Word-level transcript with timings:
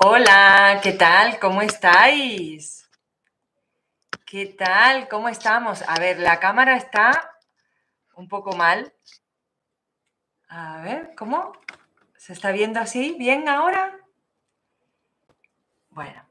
Hola, 0.00 0.78
¿qué 0.80 0.92
tal? 0.92 1.40
¿Cómo 1.40 1.60
estáis? 1.60 2.88
¿Qué 4.24 4.46
tal? 4.46 5.08
¿Cómo 5.08 5.28
estamos? 5.28 5.82
A 5.88 5.98
ver, 5.98 6.20
la 6.20 6.38
cámara 6.38 6.76
está 6.76 7.32
un 8.14 8.28
poco 8.28 8.52
mal. 8.54 8.94
A 10.48 10.82
ver, 10.82 11.16
¿cómo? 11.16 11.52
¿Se 12.16 12.32
está 12.32 12.52
viendo 12.52 12.78
así? 12.78 13.16
¿Bien 13.18 13.48
ahora? 13.48 13.98
Bueno. 15.90 16.24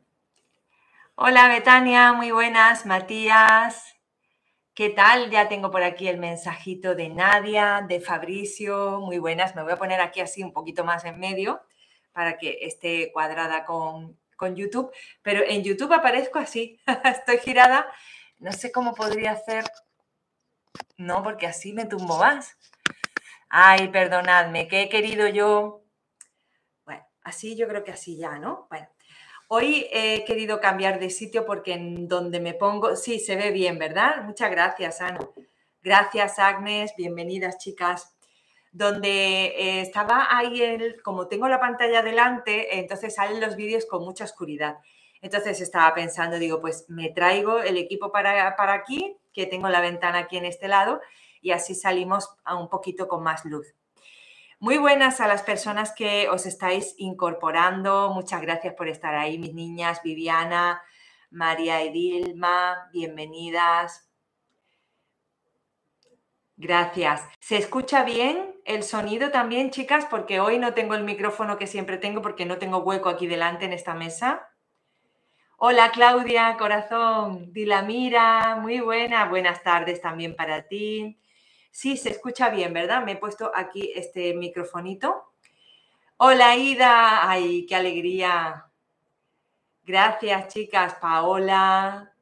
Hola, 1.16 1.50
Betania, 1.50 2.14
muy 2.14 2.32
buenas. 2.32 2.86
Matías, 2.86 3.98
¿qué 4.76 4.92
tal? 4.92 5.30
Ya 5.30 5.50
tengo 5.50 5.72
por 5.72 5.84
aquí 5.84 6.08
el 6.08 6.20
mensajito 6.20 6.96
de 6.96 7.10
Nadia, 7.10 7.84
de 7.86 8.00
Fabricio, 8.00 9.02
muy 9.02 9.18
buenas. 9.18 9.56
Me 9.58 9.64
voy 9.64 9.74
a 9.74 9.78
poner 9.78 10.00
aquí 10.00 10.22
así 10.22 10.42
un 10.42 10.54
poquito 10.54 10.86
más 10.86 11.04
en 11.04 11.20
medio 11.20 11.67
para 12.18 12.40
que 12.40 12.58
esté 12.62 13.12
cuadrada 13.12 13.64
con, 13.64 14.18
YouTube, 14.56 14.92
pero 15.22 15.44
en 15.44 15.64
YouTube 15.64 15.94
aparezco 15.94 16.40
así, 16.40 16.80
estoy 17.06 17.38
girada, 17.38 17.86
no 18.40 18.52
sé 18.52 18.72
cómo 18.72 18.96
podría 18.96 19.34
hacer, 19.34 19.64
no, 20.98 21.22
porque 21.22 21.46
así 21.46 21.74
me 21.74 21.86
tumbo 21.86 22.18
más. 22.18 22.58
Ay, 23.50 23.90
perdonadme, 23.90 24.68
que 24.68 24.82
he 24.82 24.90
querido 24.90 25.28
yo, 25.28 25.84
bueno, 26.86 27.06
así 27.22 27.56
yo 27.56 27.68
creo 27.68 27.84
que 27.84 27.92
así 27.92 28.18
ya, 28.18 28.40
¿no? 28.40 28.66
Bueno, 28.72 28.90
hoy 29.48 29.88
he 29.92 30.26
querido 30.26 30.60
cambiar 30.60 31.00
de 31.00 31.12
sitio 31.12 31.46
porque 31.46 31.74
en 31.74 32.08
donde 32.08 32.40
me 32.40 32.56
pongo, 32.56 32.96
sí, 32.96 33.20
se 33.20 33.36
ve 33.36 33.52
bien, 33.52 33.78
¿verdad? 33.78 34.24
Muchas 34.24 34.50
gracias, 34.50 35.02
Ana. 35.02 35.20
Gracias, 35.84 36.40
Agnes, 36.40 36.94
bienvenidas, 36.98 37.60
chicas 37.60 38.17
donde 38.72 39.46
eh, 39.48 39.82
estaba 39.82 40.28
ahí, 40.30 40.62
el, 40.62 41.02
como 41.02 41.28
tengo 41.28 41.48
la 41.48 41.60
pantalla 41.60 42.02
delante, 42.02 42.80
entonces 42.80 43.16
salen 43.16 43.42
los 43.42 43.56
vídeos 43.56 43.86
con 43.86 44.04
mucha 44.04 44.24
oscuridad. 44.24 44.78
Entonces 45.22 45.62
estaba 45.62 45.94
pensando, 45.94 46.38
digo, 46.38 46.62
pues 46.62 46.86
me 46.90 47.10
traigo 47.10 47.60
el 47.60 47.78
equipo 47.78 48.12
para, 48.12 48.56
para 48.56 48.74
aquí, 48.74 49.18
que 49.34 49.46
tengo 49.46 49.70
la 49.70 49.82
ventana 49.82 50.20
aquí 50.20 50.38
en 50.38 50.46
este 50.46 50.68
lado, 50.68 51.02
y 51.42 51.52
así 51.52 51.76
salimos 51.76 52.30
a 52.44 52.56
un 52.56 52.70
poquito 52.70 53.08
con 53.08 53.24
más 53.24 53.46
luz. 53.46 53.74
Muy 54.60 54.78
buenas 54.78 55.22
a 55.22 55.28
las 55.28 55.44
personas 55.44 55.94
que 55.94 56.30
os 56.30 56.48
estáis 56.48 56.96
incorporando. 56.98 58.10
Muchas 58.10 58.42
gracias 58.42 58.74
por 58.74 58.88
estar 58.88 59.14
ahí, 59.14 59.38
mis 59.38 59.54
niñas, 59.54 60.02
Viviana, 60.04 60.82
María 61.30 61.82
Edilma, 61.82 62.90
bienvenidas. 62.92 64.10
Gracias. 66.56 67.22
¿Se 67.40 67.58
escucha 67.58 68.04
bien 68.04 68.57
el 68.68 68.84
sonido 68.84 69.32
también, 69.32 69.72
chicas? 69.72 70.06
Porque 70.06 70.42
hoy 70.42 70.60
no 70.60 70.74
tengo 70.74 70.94
el 70.94 71.04
micrófono 71.04 71.58
que 71.58 71.68
siempre 71.68 71.98
tengo 71.98 72.22
porque 72.22 72.46
no 72.46 72.58
tengo 72.58 72.80
hueco 72.80 73.08
aquí 73.08 73.26
delante 73.26 73.64
en 73.66 73.72
esta 73.72 73.94
mesa. 73.94 74.50
Hola 75.56 75.90
Claudia, 75.92 76.56
corazón, 76.58 77.54
Dilamira, 77.54 78.58
muy 78.58 78.82
buena. 78.82 79.26
Buenas 79.26 79.64
tardes 79.64 80.02
también 80.02 80.36
para 80.36 80.68
ti. 80.68 81.18
Sí, 81.72 81.96
se 81.96 82.10
escucha 82.10 82.50
bien, 82.50 82.74
¿verdad? 82.74 83.04
Me 83.04 83.14
he 83.14 83.16
puesto 83.16 83.52
aquí 83.56 83.92
este 83.96 84.34
microfonito. 84.34 85.32
Hola 86.18 86.56
Ida, 86.58 87.30
ay, 87.30 87.66
qué 87.66 87.76
alegría. 87.76 88.66
Gracias, 89.84 90.54
chicas. 90.54 90.96
Paola, 90.96 92.14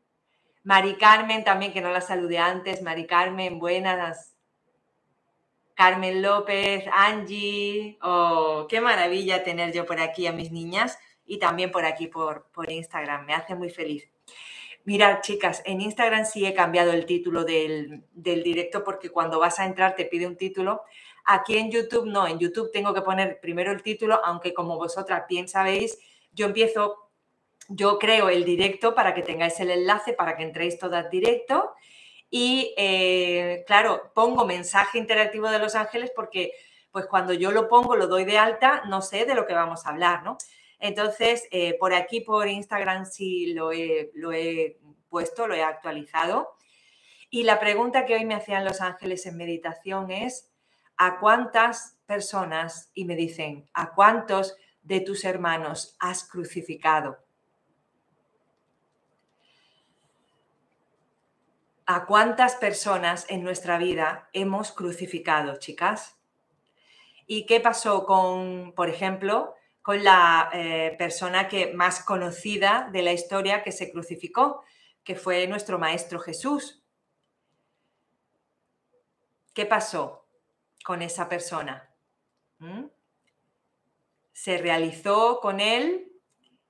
Mari 0.64 0.96
Carmen 0.98 1.44
también, 1.44 1.74
que 1.74 1.82
no 1.82 1.90
la 1.90 2.02
saludé 2.02 2.38
antes. 2.38 2.84
Mari 2.84 3.08
Carmen, 3.08 3.58
buenas. 3.58 4.35
Carmen 5.76 6.22
López, 6.22 6.86
Angie. 6.92 7.98
Oh, 8.02 8.66
qué 8.70 8.82
maravilla 8.82 9.44
tener 9.44 9.74
yo 9.74 9.86
por 9.86 10.00
aquí 10.00 10.26
a 10.26 10.32
mis 10.32 10.52
niñas 10.52 10.98
y 11.26 11.38
también 11.38 11.72
por 11.72 11.86
aquí 11.86 12.08
por, 12.08 12.48
Instagram. 12.68 13.26
Me 13.26 13.34
hace 13.34 13.56
muy 13.56 13.70
feliz. 13.70 14.10
Mirad, 14.86 15.22
chicas, 15.22 15.62
en 15.66 15.82
Instagram 15.82 16.26
sí 16.26 16.46
he 16.46 16.54
cambiado 16.54 16.92
el 16.92 17.06
título 17.06 17.44
del, 17.44 18.04
del, 18.14 18.44
directo 18.44 18.84
porque 18.84 19.10
cuando 19.10 19.40
vas 19.40 19.60
a 19.60 19.66
entrar 19.66 19.96
te 19.96 20.06
pide 20.06 20.28
un 20.28 20.38
título. 20.38 20.84
Aquí 21.26 21.58
en 21.58 21.72
YouTube 21.72 22.06
no, 22.06 22.28
en 22.28 22.40
YouTube 22.40 22.72
tengo 22.72 22.94
que 22.94 23.02
poner 23.02 23.40
primero 23.40 23.72
el 23.72 23.82
título, 23.82 24.22
aunque 24.24 24.54
como 24.54 24.78
vosotras 24.78 25.24
bien 25.28 25.48
sabéis, 25.48 25.98
yo 26.34 26.46
empiezo 26.46 27.06
yo 27.70 27.98
creo 27.98 28.30
el 28.30 28.44
directo 28.46 28.94
para 28.94 29.14
que 29.14 29.24
tengáis 29.24 29.60
el 29.60 29.72
enlace, 29.72 30.14
para 30.14 30.36
que 30.36 30.44
entréis 30.44 30.78
todas 30.78 31.10
directo. 31.10 31.74
Y 32.30 32.74
eh, 32.78 33.64
claro, 33.68 34.12
pongo 34.14 34.46
mensaje 34.46 34.98
interactivo 34.98 35.50
de 35.50 35.60
los 35.60 35.76
ángeles 35.76 36.12
porque 36.16 36.54
pues 36.92 37.08
cuando 37.08 37.34
yo 37.34 37.52
lo 37.52 37.68
pongo, 37.68 37.96
lo 37.96 38.08
doy 38.08 38.24
de 38.24 38.38
alta, 38.38 38.84
no 38.88 39.02
sé 39.02 39.26
de 39.26 39.36
lo 39.36 39.46
que 39.46 39.54
vamos 39.54 39.86
a 39.86 39.90
hablar, 39.90 40.24
¿no? 40.24 40.38
Entonces, 40.80 41.48
eh, 41.52 41.78
por 41.78 41.94
aquí, 41.94 42.22
por 42.22 42.48
Instagram, 42.48 43.06
sí 43.06 43.54
lo 43.54 43.72
he, 43.72 44.12
lo 44.14 44.32
he 44.32 44.78
puesto, 45.10 45.48
lo 45.48 45.56
he 45.56 45.64
actualizado. 45.64 46.56
Y 47.30 47.44
la 47.44 47.60
pregunta 47.60 48.06
que 48.06 48.16
hoy 48.16 48.24
me 48.24 48.36
hacían 48.36 48.64
los 48.64 48.82
ángeles 48.82 49.26
en 49.26 49.36
meditación 49.36 50.10
es, 50.10 50.52
¿a 50.96 51.20
cuántas 51.20 51.98
personas, 52.06 52.92
y 52.94 53.06
me 53.06 53.16
dicen, 53.16 53.70
¿a 53.74 53.94
cuántos 53.94 54.56
de 54.82 55.02
tus 55.02 55.26
hermanos 55.26 55.98
has 56.00 56.24
crucificado? 56.24 57.25
¿A 61.88 62.08
cuántas 62.08 62.56
personas 62.56 63.28
en 63.30 63.44
nuestra 63.44 63.78
vida 63.78 64.28
hemos 64.34 64.72
crucificado, 64.72 65.58
chicas? 65.58 66.20
¿Y 67.28 67.46
qué 67.46 67.60
pasó 67.60 68.06
con, 68.06 68.74
por 68.76 68.90
ejemplo, 68.90 69.54
con 69.84 70.04
la 70.04 70.50
eh, 70.52 70.96
persona 70.98 71.48
que 71.48 71.74
más 71.74 72.04
conocida 72.04 72.90
de 72.92 73.04
la 73.04 73.14
historia 73.14 73.62
que 73.62 73.72
se 73.72 73.92
crucificó, 73.92 74.64
que 75.04 75.16
fue 75.16 75.46
nuestro 75.46 75.78
Maestro 75.78 76.20
Jesús? 76.20 76.84
¿Qué 79.54 79.68
pasó 79.68 80.26
con 80.84 81.04
esa 81.04 81.30
persona? 81.30 81.88
¿Mm? 82.58 82.86
Se 84.34 84.58
realizó 84.58 85.40
con 85.40 85.60
él 85.60 86.12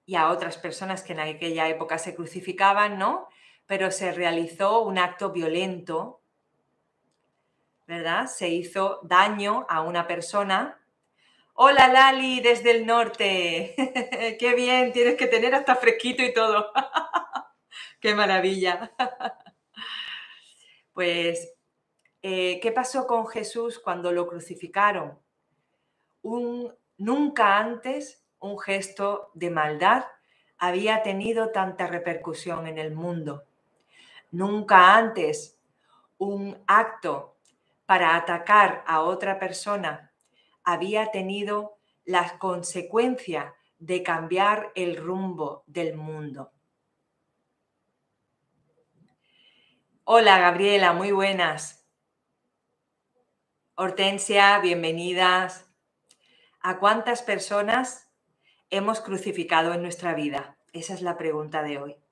y 0.05 0.15
a 0.15 0.29
otras 0.29 0.57
personas 0.57 1.03
que 1.03 1.13
en 1.13 1.21
aquella 1.21 1.69
época 1.69 1.97
se 1.99 2.15
crucificaban, 2.15 2.99
¿no? 2.99 3.29
Pero 3.67 3.91
se 3.91 4.11
realizó 4.11 4.81
un 4.81 4.97
acto 4.97 5.31
violento, 5.31 6.21
¿verdad? 7.87 8.27
Se 8.27 8.49
hizo 8.49 8.99
daño 9.03 9.65
a 9.69 9.81
una 9.81 10.07
persona. 10.07 10.79
Hola 11.53 11.87
Lali, 11.87 12.41
desde 12.41 12.71
el 12.71 12.85
norte. 12.85 13.75
Qué 14.39 14.53
bien, 14.55 14.91
tienes 14.91 15.15
que 15.15 15.27
tener 15.27 15.55
hasta 15.55 15.75
fresquito 15.75 16.23
y 16.23 16.33
todo. 16.33 16.71
Qué 17.99 18.15
maravilla. 18.15 18.91
Pues, 20.93 21.53
eh, 22.21 22.61
¿qué 22.61 22.71
pasó 22.71 23.05
con 23.05 23.27
Jesús 23.27 23.79
cuando 23.79 24.13
lo 24.13 24.27
crucificaron? 24.27 25.19
Un, 26.21 26.73
nunca 26.95 27.57
antes 27.57 28.25
un 28.39 28.57
gesto 28.57 29.29
de 29.33 29.49
maldad 29.49 30.05
había 30.57 31.03
tenido 31.03 31.51
tanta 31.51 31.87
repercusión 31.87 32.65
en 32.67 32.77
el 32.77 32.93
mundo. 32.93 33.43
Nunca 34.31 34.95
antes 34.95 35.59
un 36.17 36.61
acto 36.67 37.37
para 37.85 38.15
atacar 38.15 38.83
a 38.87 39.01
otra 39.01 39.39
persona 39.39 40.11
había 40.63 41.11
tenido 41.11 41.77
la 42.03 42.37
consecuencia 42.39 43.53
de 43.77 44.03
cambiar 44.03 44.71
el 44.75 44.97
rumbo 44.97 45.63
del 45.67 45.95
mundo. 45.95 46.51
Hola 50.03 50.39
Gabriela, 50.39 50.93
muy 50.93 51.11
buenas. 51.11 51.87
Hortensia, 53.75 54.59
bienvenidas. 54.59 55.69
¿A 56.61 56.79
cuántas 56.79 57.21
personas 57.21 58.09
hemos 58.69 59.01
crucificado 59.01 59.73
en 59.73 59.81
nuestra 59.81 60.13
vida? 60.13 60.57
Esa 60.73 60.93
es 60.93 61.01
la 61.01 61.17
pregunta 61.17 61.61
de 61.61 61.77
hoy. 61.79 62.04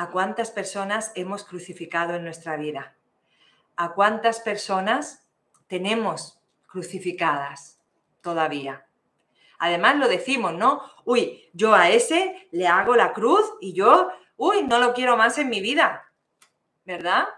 ¿A 0.00 0.08
cuántas 0.08 0.50
personas 0.50 1.12
hemos 1.14 1.44
crucificado 1.44 2.14
en 2.14 2.24
nuestra 2.24 2.56
vida? 2.56 2.96
¿A 3.76 3.92
cuántas 3.92 4.40
personas 4.40 5.28
tenemos 5.66 6.40
crucificadas 6.66 7.82
todavía? 8.22 8.86
Además 9.58 9.96
lo 9.96 10.08
decimos, 10.08 10.54
¿no? 10.54 10.80
Uy, 11.04 11.50
yo 11.52 11.74
a 11.74 11.90
ese 11.90 12.48
le 12.50 12.66
hago 12.66 12.96
la 12.96 13.12
cruz 13.12 13.44
y 13.60 13.74
yo, 13.74 14.10
uy, 14.38 14.62
no 14.62 14.78
lo 14.78 14.94
quiero 14.94 15.18
más 15.18 15.36
en 15.36 15.50
mi 15.50 15.60
vida. 15.60 16.10
¿Verdad? 16.86 17.28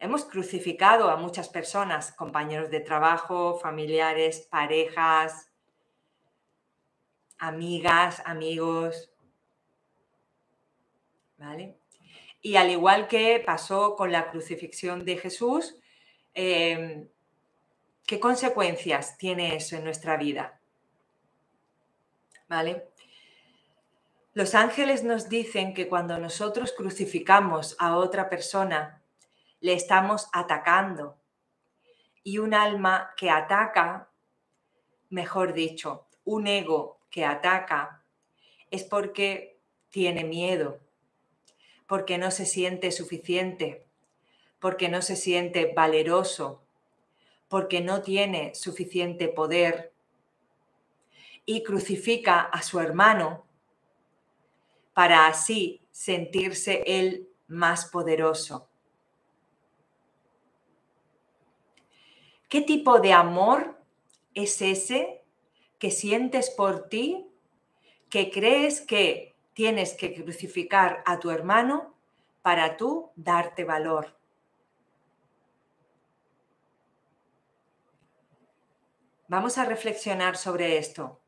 Hemos 0.00 0.24
crucificado 0.24 1.08
a 1.08 1.14
muchas 1.14 1.48
personas, 1.48 2.10
compañeros 2.10 2.68
de 2.68 2.80
trabajo, 2.80 3.60
familiares, 3.60 4.48
parejas, 4.50 5.52
amigas, 7.38 8.22
amigos, 8.26 9.09
y 12.42 12.56
al 12.56 12.70
igual 12.70 13.08
que 13.08 13.42
pasó 13.44 13.96
con 13.96 14.12
la 14.12 14.30
crucifixión 14.30 15.04
de 15.04 15.16
Jesús, 15.16 15.76
em, 16.34 17.08
¿Qué 18.10 18.18
consecuencias 18.18 19.16
tiene 19.18 19.54
eso 19.54 19.76
en 19.76 19.84
nuestra 19.84 20.16
vida? 20.16 20.60
¿Vale? 22.48 22.88
Los 24.34 24.56
ángeles 24.56 25.04
nos 25.04 25.28
dicen 25.28 25.74
que 25.74 25.88
cuando 25.88 26.18
nosotros 26.18 26.74
crucificamos 26.76 27.76
a 27.78 27.96
otra 27.96 28.28
persona, 28.28 29.00
le 29.60 29.74
estamos 29.74 30.28
atacando. 30.32 31.20
Y 32.24 32.38
un 32.38 32.52
alma 32.52 33.14
que 33.16 33.30
ataca, 33.30 34.10
mejor 35.08 35.52
dicho, 35.52 36.08
un 36.24 36.48
ego 36.48 36.98
que 37.10 37.24
ataca, 37.24 38.02
es 38.72 38.82
porque 38.82 39.60
tiene 39.88 40.24
miedo, 40.24 40.80
porque 41.90 42.18
no 42.18 42.30
se 42.30 42.46
siente 42.46 42.92
suficiente, 42.92 43.84
porque 44.60 44.88
no 44.88 45.02
se 45.02 45.16
siente 45.16 45.72
valeroso, 45.74 46.62
porque 47.48 47.80
no 47.80 48.00
tiene 48.00 48.54
suficiente 48.54 49.26
poder 49.26 49.92
y 51.44 51.64
crucifica 51.64 52.42
a 52.42 52.62
su 52.62 52.78
hermano 52.78 53.44
para 54.94 55.26
así 55.26 55.80
sentirse 55.90 56.84
él 56.86 57.28
más 57.48 57.86
poderoso. 57.86 58.68
¿Qué 62.48 62.60
tipo 62.60 63.00
de 63.00 63.14
amor 63.14 63.76
es 64.34 64.62
ese 64.62 65.24
que 65.80 65.90
sientes 65.90 66.50
por 66.50 66.88
ti, 66.88 67.26
que 68.08 68.30
crees 68.30 68.80
que 68.80 69.29
tienes 69.60 69.92
que 69.92 70.14
crucificar 70.14 71.02
a 71.04 71.18
tu 71.20 71.30
hermano 71.30 71.94
para 72.40 72.78
tú 72.78 73.10
darte 73.14 73.62
valor? 73.62 74.16
Vamos 79.28 79.58
a 79.58 79.66
reflexionar 79.66 80.38
sobre 80.38 80.78
esto. 80.78 81.20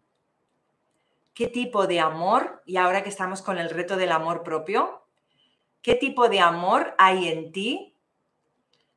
¿Qué 1.35 1.47
tipo 1.47 1.87
de 1.87 2.01
amor, 2.01 2.63
y 2.65 2.79
ahora 2.79 3.03
que 3.03 3.11
estamos 3.11 3.43
con 3.43 3.59
el 3.59 3.69
reto 3.69 3.99
del 3.99 4.13
amor 4.13 4.43
propio, 4.43 5.07
qué 5.83 5.95
tipo 5.95 6.31
de 6.31 6.41
amor 6.41 6.95
hay 6.97 7.29
en 7.29 7.53
ti 7.53 7.99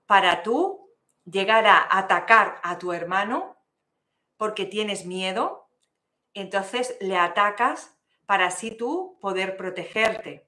para 0.05 0.43
tú 0.43 0.93
llegar 1.25 1.67
a 1.67 1.85
atacar 1.91 2.61
a 2.63 2.77
tu 2.77 2.93
hermano 2.93 3.57
porque 4.37 4.65
tienes 4.65 5.05
miedo? 5.05 5.67
Entonces 6.33 6.95
le 7.01 7.17
atacas 7.17 7.94
para 8.25 8.47
así 8.47 8.71
tú 8.71 9.17
poder 9.21 9.57
protegerte. 9.57 10.47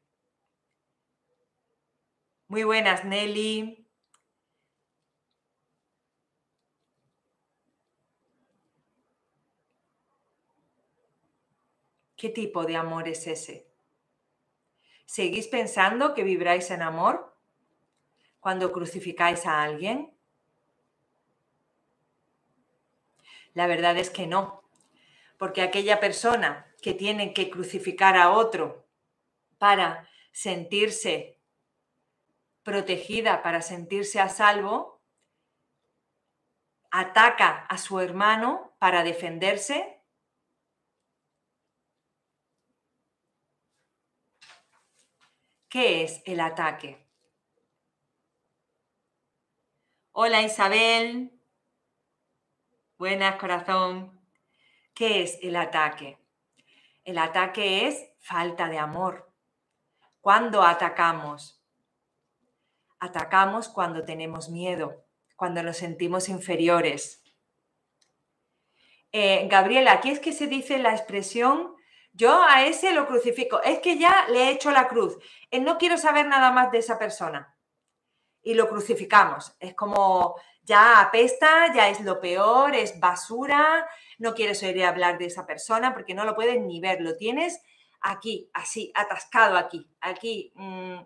Muy 2.48 2.64
buenas, 2.64 3.04
Nelly. 3.06 3.86
¿Qué 12.16 12.30
tipo 12.30 12.66
de 12.66 12.76
amor 12.76 13.08
es 13.08 13.28
ese? 13.28 13.68
¿Seguís 15.06 15.48
pensando 15.48 16.14
que 16.14 16.24
vibráis 16.24 16.72
en 16.72 16.82
amor 16.82 17.38
cuando 18.40 18.72
crucificáis 18.72 19.46
a 19.46 19.62
alguien? 19.62 20.18
La 23.54 23.68
verdad 23.68 23.98
es 23.98 24.10
que 24.10 24.26
no, 24.26 24.64
porque 25.38 25.62
aquella 25.62 26.00
persona 26.00 26.67
que 26.82 26.94
tiene 26.94 27.34
que 27.34 27.50
crucificar 27.50 28.18
a 28.18 28.32
otro 28.32 28.88
para 29.58 30.10
sentirse 30.32 31.40
protegida, 32.64 33.42
para 33.42 33.62
sentirse 33.62 34.20
a 34.20 34.30
salvo, 34.30 35.02
ataca 36.92 37.66
a 37.66 37.78
su 37.78 38.00
hermano 38.00 38.76
para 38.80 39.04
defenderse 39.04 39.98
¿Qué 45.70 46.04
es 46.04 46.22
el 46.26 46.40
ataque? 46.40 46.98
Hola 50.14 50.42
Isabel. 50.42 51.32
Buenas, 52.98 53.36
corazón. 53.36 54.18
¿Qué 54.94 55.24
es 55.24 55.38
el 55.42 55.58
ataque? 55.58 56.18
El 57.08 57.20
ataque 57.20 57.88
es 57.88 58.06
falta 58.20 58.68
de 58.68 58.78
amor. 58.78 59.32
¿Cuándo 60.20 60.62
atacamos? 60.62 61.64
Atacamos 63.00 63.70
cuando 63.70 64.04
tenemos 64.04 64.50
miedo, 64.50 65.06
cuando 65.38 65.64
nos 65.64 65.78
sentimos 65.78 66.28
inferiores. 66.28 67.24
Eh, 69.14 69.48
Gabriela, 69.50 69.94
aquí 69.94 70.10
es 70.10 70.20
que 70.20 70.34
se 70.34 70.48
dice 70.48 70.80
la 70.80 70.92
expresión 70.92 71.78
yo 72.12 72.44
a 72.44 72.66
ese 72.66 72.92
lo 72.92 73.08
crucifico. 73.08 73.62
Es 73.64 73.80
que 73.80 73.98
ya 73.98 74.28
le 74.28 74.44
he 74.44 74.52
hecho 74.52 74.72
la 74.72 74.90
cruz. 74.90 75.18
Eh, 75.50 75.62
no 75.62 75.78
quiero 75.78 75.98
saber 75.98 76.26
nada 76.26 76.52
más 76.52 76.74
de 76.74 76.80
esa 76.80 77.00
persona. 77.00 77.56
Y 78.42 78.54
lo 78.54 78.68
crucificamos. 78.68 79.56
Es 79.62 79.74
como 79.76 80.36
ya 80.62 81.00
apesta, 81.00 81.74
ya 81.74 81.88
es 81.88 82.02
lo 82.02 82.20
peor, 82.20 82.76
es 82.76 83.00
basura. 83.00 83.88
No 84.18 84.34
quieres 84.34 84.64
oír 84.64 84.84
hablar 84.84 85.18
de 85.18 85.26
esa 85.26 85.46
persona 85.46 85.94
porque 85.94 86.14
no 86.14 86.26
lo 86.26 86.36
puedes 86.36 86.60
ni 86.62 86.80
ver. 86.80 87.02
Lo 87.02 87.16
tienes 87.16 87.62
aquí, 88.02 88.50
así, 88.54 88.92
atascado 88.96 89.58
aquí, 89.58 89.88
aquí. 90.02 90.52
Mm. 90.56 91.02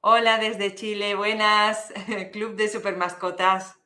Hola 0.00 0.38
desde 0.38 0.74
Chile, 0.74 1.14
buenas, 1.14 1.92
Club 2.32 2.56
de 2.56 2.68
Supermascotas. 2.68 3.78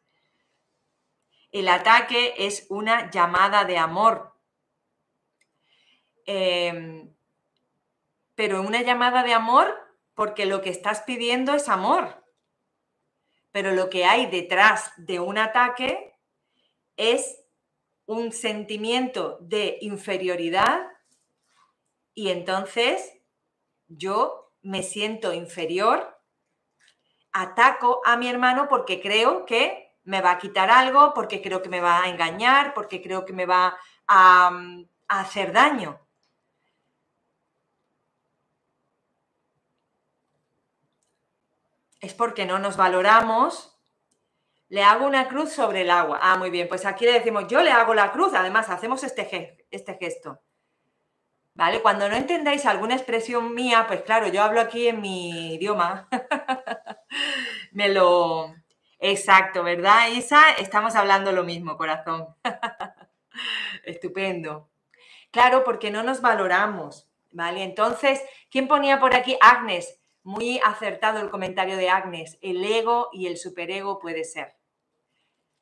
El 1.51 1.69
ataque 1.69 2.35
es 2.39 2.67
una 2.69 3.11
llamada 3.11 3.65
de 3.65 3.79
amor. 3.79 4.35
Em, 6.27 7.15
pero 8.35 8.61
una 8.61 8.83
llamada 8.83 9.23
de 9.23 9.33
amor 9.33 9.75
porque 10.15 10.45
lo 10.45 10.61
que 10.61 10.71
estás 10.71 11.03
pidiendo 11.03 11.55
es 11.55 11.69
amor. 11.69 12.25
Pero 13.53 13.73
lo 13.73 13.91
que 13.91 14.05
hay 14.05 14.27
detrás 14.27 14.93
de 14.97 15.21
un 15.21 15.39
ataque 15.39 16.15
es 16.97 17.45
un 18.07 18.33
sentimiento 18.33 19.39
de 19.41 19.79
inferioridad 19.81 20.87
y 22.15 22.31
entonces 22.31 23.13
yo 23.87 24.53
me 24.63 24.83
siento 24.83 25.33
inferior, 25.33 26.19
ataco 27.33 28.01
a 28.05 28.17
mi 28.17 28.29
hermano 28.29 28.67
porque 28.69 29.01
creo 29.01 29.47
que 29.47 29.95
me 30.05 30.21
va 30.21 30.33
a 30.33 30.39
quitar 30.39 30.71
algo, 30.71 31.13
porque 31.15 31.43
creo 31.43 31.63
que 31.63 31.69
me 31.69 31.81
va 31.81 32.03
a 32.03 32.09
engañar, 32.09 32.73
porque 32.75 33.03
creo 33.03 33.25
que 33.25 33.33
me 33.33 33.47
va 33.47 33.77
a, 34.07 34.51
hacer 35.07 35.53
daño. 35.53 36.01
Es 42.01 42.15
porque 42.15 42.47
no 42.47 42.59
nos 42.59 42.77
valoramos. 42.77 43.79
Le 44.69 44.83
hago 44.83 45.07
una 45.07 45.29
cruz 45.29 45.53
sobre 45.53 45.83
el 45.83 45.91
agua. 45.91 46.19
Ah, 46.23 46.37
muy 46.37 46.51
bien. 46.51 46.69
Pues 46.69 46.85
aquí 46.87 47.05
le 47.05 47.13
decimos, 47.13 47.47
yo 47.49 47.63
le 47.63 47.71
hago 47.71 47.95
la 47.95 48.13
cruz. 48.13 48.35
Además, 48.35 48.69
hacemos 48.69 49.03
este, 49.05 49.67
este 49.71 49.95
gesto. 49.95 50.41
¿Vale? 51.55 51.83
Cuando 51.83 52.09
no 52.09 52.15
entendáis 52.15 52.67
alguna 52.67 52.95
expresión 52.95 53.55
mía, 53.55 53.87
pues 53.89 54.03
claro, 54.03 54.29
yo 54.29 54.43
hablo 54.43 54.61
aquí 54.61 54.89
en 54.89 55.01
mi 55.01 55.55
idioma. 55.55 56.09
me, 57.73 57.89
lo, 57.89 58.55
Exacto, 59.01 59.63
¿verdad, 59.63 60.09
Isa? 60.09 60.53
Estamos 60.59 60.97
hablando 60.97 61.31
lo 61.31 61.45
mismo, 61.45 61.77
corazón. 61.77 62.35
Estupendo. 63.85 64.71
Claro, 65.31 65.63
porque 65.63 65.91
no 65.91 66.03
nos 66.03 66.21
valoramos, 66.21 67.09
¿vale? 67.31 67.63
Entonces, 67.63 68.21
¿quién 68.51 68.67
ponía 68.67 68.99
por 68.99 69.15
aquí? 69.15 69.39
Agnes. 69.41 69.98
Muy 70.29 70.61
acertado 70.63 71.21
el 71.21 71.31
comentario 71.31 71.79
de 71.79 71.89
Agnes. 71.89 72.37
El 72.43 72.63
ego 72.63 73.09
y 73.15 73.29
el 73.29 73.39
superego 73.39 73.99
puede 73.99 74.25
ser. 74.25 74.59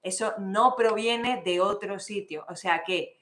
Eso 0.03 0.35
no 0.39 0.75
proviene 0.75 1.41
de 1.45 1.61
otro 1.61 2.01
sitio. 2.01 2.45
O 2.49 2.57
sea 2.57 2.83
que, 2.83 3.17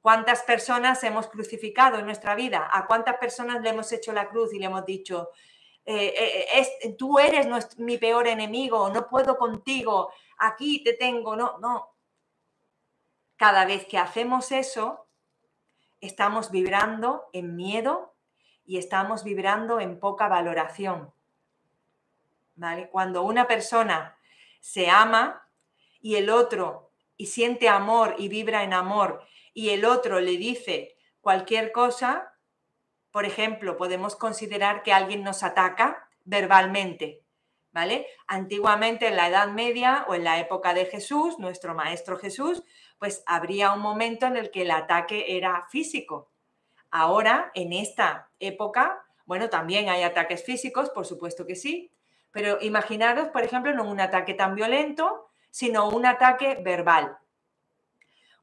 ¿cuántas 0.00 0.44
personas 0.44 1.02
hemos 1.02 1.26
crucificado 1.26 1.98
en 1.98 2.04
nuestra 2.04 2.36
vida? 2.36 2.70
¿A 2.72 2.86
cuántas 2.86 3.16
personas 3.16 3.60
le 3.60 3.70
hemos 3.70 3.90
hecho 3.90 4.12
la 4.12 4.28
cruz 4.28 4.54
y 4.54 4.60
le 4.60 4.66
hemos 4.66 4.86
dicho, 4.86 5.30
eh, 5.84 6.14
eh, 6.16 6.46
es, 6.54 6.96
tú 6.96 7.18
eres 7.18 7.48
mi 7.76 7.98
peor 7.98 8.28
enemigo, 8.28 8.88
no 8.90 9.08
puedo 9.08 9.36
contigo, 9.36 10.12
aquí 10.38 10.84
te 10.84 10.92
tengo, 10.92 11.34
no, 11.34 11.58
no. 11.58 11.96
Cada 13.34 13.64
vez 13.64 13.84
que 13.86 13.98
hacemos 13.98 14.52
eso, 14.52 15.08
estamos 16.00 16.52
vibrando 16.52 17.24
en 17.32 17.56
miedo 17.56 18.13
y 18.66 18.78
estamos 18.78 19.24
vibrando 19.24 19.80
en 19.80 19.98
poca 19.98 20.28
valoración. 20.28 21.12
¿Vale? 22.56 22.88
Cuando 22.88 23.22
una 23.22 23.46
persona 23.46 24.16
se 24.60 24.88
ama 24.88 25.48
y 26.00 26.16
el 26.16 26.30
otro 26.30 26.92
y 27.16 27.26
siente 27.26 27.68
amor 27.68 28.14
y 28.18 28.28
vibra 28.28 28.62
en 28.62 28.72
amor 28.72 29.22
y 29.52 29.70
el 29.70 29.84
otro 29.84 30.20
le 30.20 30.36
dice 30.36 30.96
cualquier 31.20 31.72
cosa, 31.72 32.34
por 33.10 33.24
ejemplo, 33.24 33.76
podemos 33.76 34.16
considerar 34.16 34.82
que 34.82 34.92
alguien 34.92 35.22
nos 35.22 35.42
ataca 35.42 36.08
verbalmente, 36.24 37.22
¿vale? 37.72 38.06
Antiguamente 38.26 39.06
en 39.06 39.16
la 39.16 39.28
Edad 39.28 39.48
Media 39.48 40.04
o 40.08 40.14
en 40.14 40.24
la 40.24 40.40
época 40.40 40.74
de 40.74 40.86
Jesús, 40.86 41.38
nuestro 41.38 41.74
Maestro 41.74 42.18
Jesús, 42.18 42.62
pues 42.98 43.22
habría 43.26 43.72
un 43.72 43.80
momento 43.80 44.26
en 44.26 44.36
el 44.36 44.50
que 44.50 44.62
el 44.62 44.70
ataque 44.70 45.36
era 45.36 45.66
físico. 45.70 46.33
Ahora, 46.96 47.50
en 47.54 47.72
esta 47.72 48.28
época, 48.38 49.04
bueno, 49.26 49.50
también 49.50 49.88
hay 49.88 50.04
ataques 50.04 50.44
físicos, 50.44 50.90
por 50.90 51.06
supuesto 51.06 51.44
que 51.44 51.56
sí, 51.56 51.90
pero 52.30 52.58
imaginaros, 52.60 53.30
por 53.30 53.42
ejemplo, 53.42 53.74
no 53.74 53.82
un 53.82 54.00
ataque 54.00 54.32
tan 54.32 54.54
violento, 54.54 55.28
sino 55.50 55.88
un 55.88 56.06
ataque 56.06 56.60
verbal. 56.62 57.18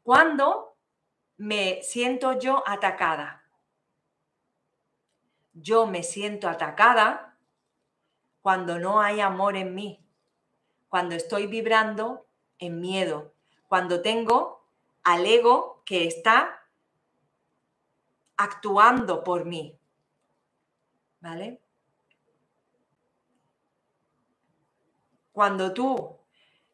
Cuando 0.04 0.76
me 1.38 1.82
siento 1.82 2.40
yo 2.40 2.62
atacada, 2.68 3.42
yo 5.54 5.88
me 5.88 6.04
siento 6.04 6.50
atacada 6.50 7.38
cuando 8.42 8.80
no 8.80 9.00
hay 9.00 9.22
amor 9.22 9.56
en 9.56 9.74
mí, 9.76 10.06
cuando 10.90 11.16
estoy 11.16 11.48
vibrando 11.48 12.26
en 12.60 12.82
miedo, 12.82 13.32
cuando 13.70 14.02
tengo 14.02 14.68
al 15.04 15.26
ego 15.26 15.82
que 15.86 16.06
está 16.06 16.61
actuando 18.42 19.24
por 19.24 19.46
mí. 19.46 19.78
¿Vale? 21.20 21.62
Cuando 25.32 25.74
tú 25.74 26.18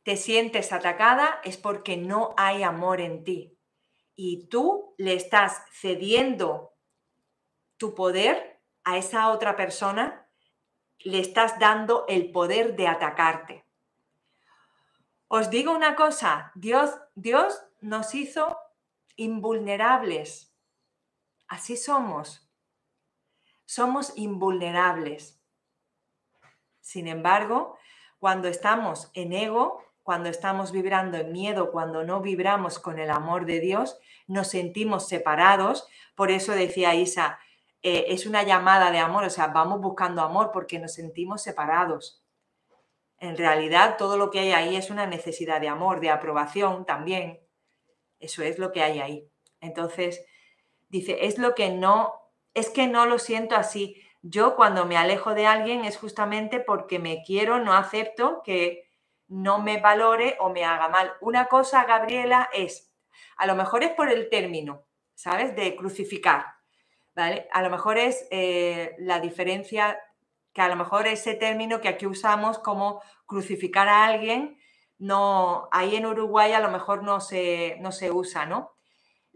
te 0.04 0.16
sientes 0.16 0.72
atacada 0.72 1.42
es 1.44 1.58
porque 1.58 1.98
no 1.98 2.34
hay 2.38 2.64
amor 2.64 3.02
en 3.02 3.24
ti 3.24 3.58
y 4.16 4.48
tú 4.48 4.96
le 4.98 5.14
estás 5.14 5.64
cediendo 5.72 6.74
tu 7.78 7.94
poder 7.94 8.62
a 8.84 8.98
esa 8.98 9.30
otra 9.32 9.56
persona 9.56 10.28
le 11.00 11.20
estás 11.20 11.60
dando 11.60 12.06
el 12.08 12.32
poder 12.32 12.76
de 12.76 12.88
atacarte. 12.88 13.66
Os 15.28 15.50
digo 15.50 15.74
una 15.74 15.96
cosa, 15.96 16.52
Dios, 16.56 16.98
Dios 17.14 17.62
nos 17.82 18.16
hizo 18.16 18.58
invulnerables. 19.18 20.57
Así 21.48 21.78
somos. 21.78 22.50
Somos 23.66 24.14
invulnerables. 24.16 25.42
Sin 26.82 27.08
embargo, 27.08 27.78
cuando 28.20 28.48
estamos 28.48 29.12
en 29.14 29.34
ego, 29.34 29.84
cuando 30.04 30.30
estamos 30.30 30.72
vibrando 30.72 31.18
en 31.18 31.34
miedo, 31.34 31.72
cuando 31.72 32.04
no 32.04 32.22
vibramos 32.22 32.80
con 32.80 32.98
el 32.98 33.10
amor 33.10 33.46
de 33.46 33.60
Dios, 33.60 34.00
nos 34.26 34.48
sentimos 34.48 35.08
separados. 35.08 35.88
Por 36.16 36.32
eso 36.32 36.54
decía 36.54 36.96
Isa, 36.96 37.40
eh, 37.84 38.06
es 38.08 38.26
una 38.26 38.44
llamada 38.44 38.92
de 38.92 39.00
amor, 39.00 39.26
o 39.26 39.30
sea, 39.30 39.48
vamos 39.48 39.82
buscando 39.82 40.22
amor 40.22 40.52
porque 40.52 40.80
nos 40.80 40.94
sentimos 40.94 41.42
separados. 41.42 42.24
En 43.20 43.38
realidad, 43.38 43.98
todo 43.98 44.18
lo 44.18 44.30
que 44.32 44.40
hay 44.40 44.52
ahí 44.52 44.76
es 44.76 44.90
una 44.90 45.08
necesidad 45.08 45.60
de 45.60 45.70
amor, 45.70 46.00
de 46.00 46.10
aprobación 46.10 46.86
también. 46.86 47.40
Eso 48.20 48.44
es 48.44 48.60
lo 48.60 48.72
que 48.72 48.84
hay 48.84 49.00
ahí. 49.00 49.30
Entonces, 49.60 50.26
dice, 50.90 51.26
es 51.26 51.38
lo 51.38 51.56
que 51.56 51.70
no, 51.70 52.14
es 52.54 52.70
que 52.70 52.88
no 52.88 53.06
lo 53.06 53.20
siento 53.20 53.56
así. 53.56 54.02
Yo 54.22 54.56
cuando 54.56 54.86
me 54.86 54.98
alejo 54.98 55.34
de 55.34 55.48
alguien 55.48 55.86
es 55.86 55.98
justamente 55.98 56.60
porque 56.60 57.00
me 57.00 57.24
quiero, 57.24 57.60
no 57.60 57.74
acepto 57.74 58.42
que 58.44 58.88
no 59.28 59.60
me 59.60 59.80
valore 59.80 60.38
o 60.40 60.50
me 60.50 60.66
haga 60.66 60.90
mal. 60.90 61.14
Una 61.22 61.46
cosa, 61.46 61.86
Gabriela, 61.86 62.50
es, 62.54 62.94
a 63.38 63.46
lo 63.46 63.56
mejor 63.56 63.84
es 63.84 63.92
por 63.92 64.10
el 64.10 64.30
término, 64.30 64.86
¿sabes? 65.14 65.56
De 65.56 65.76
crucificar. 65.76 66.46
A 67.16 67.62
lo 67.64 67.70
mejor 67.70 67.98
es 67.98 68.28
eh, 68.30 68.96
la 69.00 69.20
diferencia, 69.20 70.00
que 70.54 70.62
a 70.62 70.68
lo 70.68 70.76
mejor 70.76 71.08
ese 71.08 71.34
término 71.34 71.82
que 71.82 71.88
aquí 71.88 72.06
usamos 72.06 72.60
como 72.60 73.02
crucificar 73.26 73.88
a 73.88 74.06
alguien, 74.06 74.60
no, 75.00 75.68
ahí 75.72 75.96
en 75.96 76.06
Uruguay 76.06 76.54
a 76.54 76.60
lo 76.60 76.70
mejor 76.70 77.04
no 77.04 77.20
se, 77.20 77.78
no 77.80 77.92
se 77.92 78.12
usa, 78.12 78.46
¿no? 78.46 78.77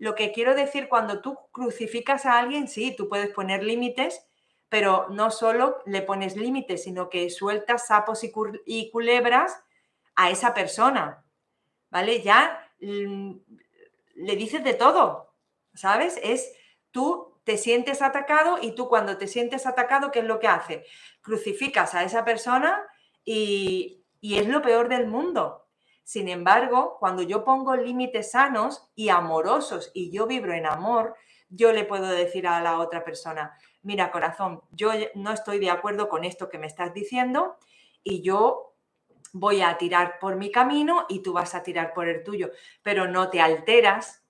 Lo 0.01 0.15
que 0.15 0.31
quiero 0.31 0.55
decir, 0.55 0.89
cuando 0.89 1.21
tú 1.21 1.37
crucificas 1.51 2.25
a 2.25 2.39
alguien, 2.39 2.67
sí, 2.67 2.95
tú 2.97 3.07
puedes 3.07 3.29
poner 3.29 3.63
límites, 3.63 4.25
pero 4.67 5.05
no 5.11 5.29
solo 5.29 5.77
le 5.85 6.01
pones 6.01 6.35
límites, 6.35 6.85
sino 6.85 7.07
que 7.07 7.29
sueltas 7.29 7.85
sapos 7.85 8.23
y, 8.23 8.89
culebras 8.89 9.63
a 10.15 10.31
esa 10.31 10.55
persona, 10.55 11.23
¿vale? 11.91 12.23
Ya 12.23 12.67
mm, 12.81 13.31
le 14.15 14.35
dices 14.35 14.63
de 14.63 14.73
todo, 14.73 15.35
¿sabes? 15.75 16.19
Es 16.23 16.51
tú 16.89 17.39
te 17.43 17.59
sientes 17.59 18.01
atacado 18.01 18.57
y 18.59 18.73
tú 18.73 18.89
cuando 18.89 19.19
te 19.19 19.27
sientes 19.27 19.67
atacado, 19.67 20.09
¿qué 20.09 20.21
es 20.21 20.25
lo 20.25 20.39
que 20.39 20.47
hace? 20.47 20.83
Crucificas 21.21 21.93
a 21.93 22.03
esa 22.03 22.25
persona 22.25 22.81
y, 23.23 24.03
y 24.19 24.39
es 24.39 24.47
lo 24.47 24.63
peor 24.63 24.89
del 24.89 25.05
mundo. 25.05 25.60
Sin 26.11 26.27
embargo, 26.27 26.97
cuando 26.99 27.21
yo 27.21 27.45
pongo 27.45 27.73
límites 27.77 28.31
sanos 28.31 28.91
y 28.95 29.07
amorosos 29.07 29.91
y 29.93 30.11
yo 30.11 30.27
vibro 30.27 30.53
en 30.53 30.65
amor, 30.65 31.15
yo 31.47 31.71
le 31.71 31.85
puedo 31.85 32.07
decir 32.07 32.47
a 32.47 32.59
la 32.59 32.79
otra 32.79 33.05
persona, 33.05 33.57
mira 33.81 34.11
corazón, 34.11 34.61
yo 34.71 34.91
no 35.15 35.31
estoy 35.31 35.59
de 35.59 35.69
acuerdo 35.69 36.09
con 36.09 36.25
esto 36.25 36.49
que 36.49 36.57
me 36.57 36.67
estás 36.67 36.93
diciendo 36.93 37.55
y 38.03 38.21
yo 38.21 38.75
voy 39.31 39.61
a 39.61 39.77
tirar 39.77 40.19
por 40.19 40.35
mi 40.35 40.51
camino 40.51 41.05
y 41.07 41.19
tú 41.19 41.31
vas 41.31 41.55
a 41.55 41.63
tirar 41.63 41.93
por 41.93 42.09
el 42.09 42.25
tuyo, 42.25 42.51
pero 42.83 43.07
no 43.07 43.29
te 43.29 43.39
alteras, 43.39 44.21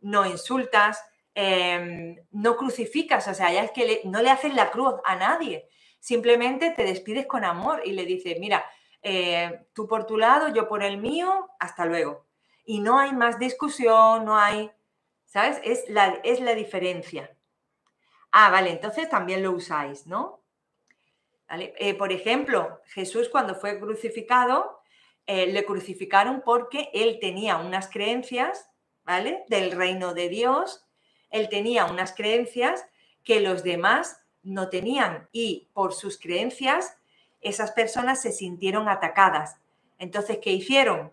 no 0.00 0.24
insultas, 0.24 1.04
Em, 1.34 2.16
no 2.32 2.56
crucificas, 2.56 3.28
o 3.28 3.34
sea, 3.34 3.52
ya 3.52 3.62
es 3.62 3.70
que 3.70 4.02
no 4.04 4.20
le 4.20 4.30
haces 4.30 4.52
la 4.52 4.70
cruz 4.70 4.94
a 5.04 5.14
nadie, 5.14 5.68
simplemente 6.00 6.72
te 6.72 6.82
despides 6.82 7.26
con 7.26 7.44
amor 7.44 7.82
y 7.84 7.92
le 7.92 8.04
dices, 8.04 8.36
mira, 8.40 8.64
eh, 9.02 9.66
tú 9.72 9.86
por 9.86 10.06
tu 10.06 10.16
lado, 10.16 10.48
yo 10.48 10.68
por 10.68 10.82
el 10.82 10.98
mío, 10.98 11.48
hasta 11.58 11.84
luego. 11.84 12.26
Y 12.64 12.80
no 12.80 12.98
hay 12.98 13.12
más 13.12 13.38
discusión, 13.38 14.24
no 14.24 14.36
hay, 14.38 14.70
¿sabes? 15.26 15.60
Es 15.64 15.88
la, 15.88 16.20
es 16.24 16.40
la 16.40 16.54
diferencia. 16.54 17.34
Ah, 18.32 18.50
vale, 18.50 18.70
entonces 18.70 19.08
también 19.08 19.42
lo 19.42 19.52
usáis, 19.52 20.06
¿no? 20.06 20.40
Eh, 21.48 21.94
por 21.94 22.12
ejemplo, 22.12 22.80
Jesús 22.86 23.28
cuando 23.28 23.56
fue 23.56 23.80
crucificado, 23.80 24.80
eh, 25.26 25.46
le 25.46 25.64
crucificaron 25.64 26.42
porque 26.44 26.90
él 26.94 27.18
tenía 27.20 27.56
unas 27.56 27.88
creencias, 27.88 28.70
¿vale? 29.02 29.44
Del 29.48 29.72
reino 29.72 30.14
de 30.14 30.28
Dios 30.28 30.86
él 31.30 31.48
tenía 31.48 31.86
unas 31.86 32.12
creencias 32.12 32.84
que 33.24 33.40
los 33.40 33.62
demás 33.62 34.20
no 34.42 34.68
tenían 34.68 35.28
y 35.32 35.68
por 35.72 35.94
sus 35.94 36.18
creencias 36.18 36.96
esas 37.40 37.72
personas 37.72 38.20
se 38.20 38.32
sintieron 38.32 38.88
atacadas. 38.88 39.56
Entonces, 39.98 40.38
¿qué 40.42 40.50
hicieron? 40.50 41.10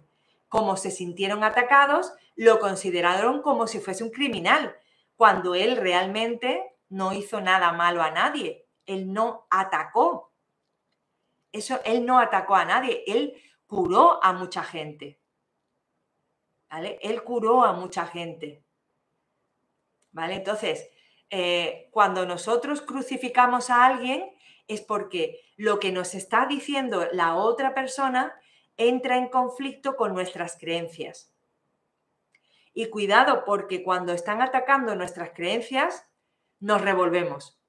Como 0.50 0.78
se 0.78 0.92
sintieron 0.92 1.44
atacados, 1.44 2.14
lo 2.36 2.60
consideraron 2.60 3.42
como 3.42 3.68
si 3.68 3.80
fuese 3.80 4.04
un 4.04 4.12
criminal, 4.12 4.76
cuando 5.16 5.56
él 5.56 5.78
realmente 5.78 6.64
no 6.90 7.14
hizo 7.14 7.42
nada 7.42 7.72
malo 7.74 8.02
a 8.02 8.12
nadie. 8.12 8.66
Él 8.86 9.12
no 9.12 9.48
atacó. 9.50 10.32
Eso, 11.52 11.80
él 11.84 12.06
no 12.06 12.20
atacó 12.20 12.56
a 12.56 12.66
nadie, 12.66 13.04
él 13.08 13.34
curó 13.66 14.24
a 14.24 14.34
mucha 14.34 14.64
gente. 14.64 15.20
¿Vale? 16.70 17.00
Él 17.02 17.24
curó 17.24 17.64
a 17.64 17.74
mucha 17.74 18.06
gente. 18.06 18.64
¿Vale? 20.12 20.36
Entonces, 20.36 20.90
eh, 21.30 21.90
cuando 21.92 22.26
nosotros 22.26 22.82
crucificamos 22.82 23.70
a 23.70 23.86
alguien 23.86 24.32
es 24.68 24.82
porque 24.82 25.42
lo 25.56 25.80
que 25.80 25.92
nos 25.92 26.14
está 26.14 26.46
diciendo 26.46 27.08
la 27.12 27.36
otra 27.36 27.74
persona 27.74 28.40
entra 28.78 29.18
en 29.18 29.30
conflicto 29.30 29.96
con 29.96 30.14
nuestras 30.14 30.58
creencias. 30.58 31.34
Y 32.74 32.90
cuidado 32.90 33.44
porque 33.44 33.84
cuando 33.84 34.14
están 34.14 34.42
atacando 34.42 34.96
nuestras 34.96 35.32
creencias, 35.32 36.06
nos 36.60 36.82
revolvemos. 36.82 37.60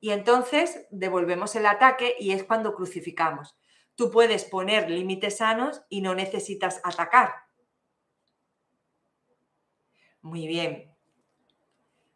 Y 0.00 0.10
entonces 0.10 0.86
devolvemos 0.90 1.56
el 1.56 1.66
ataque 1.66 2.14
y 2.20 2.30
es 2.30 2.44
cuando 2.44 2.74
crucificamos. 2.74 3.56
Tú 3.96 4.12
puedes 4.12 4.44
poner 4.44 4.88
límites 4.90 5.38
sanos 5.38 5.82
y 5.88 6.02
no 6.02 6.14
necesitas 6.14 6.80
atacar. 6.84 7.34
Muy 10.22 10.46
bien. 10.46 10.94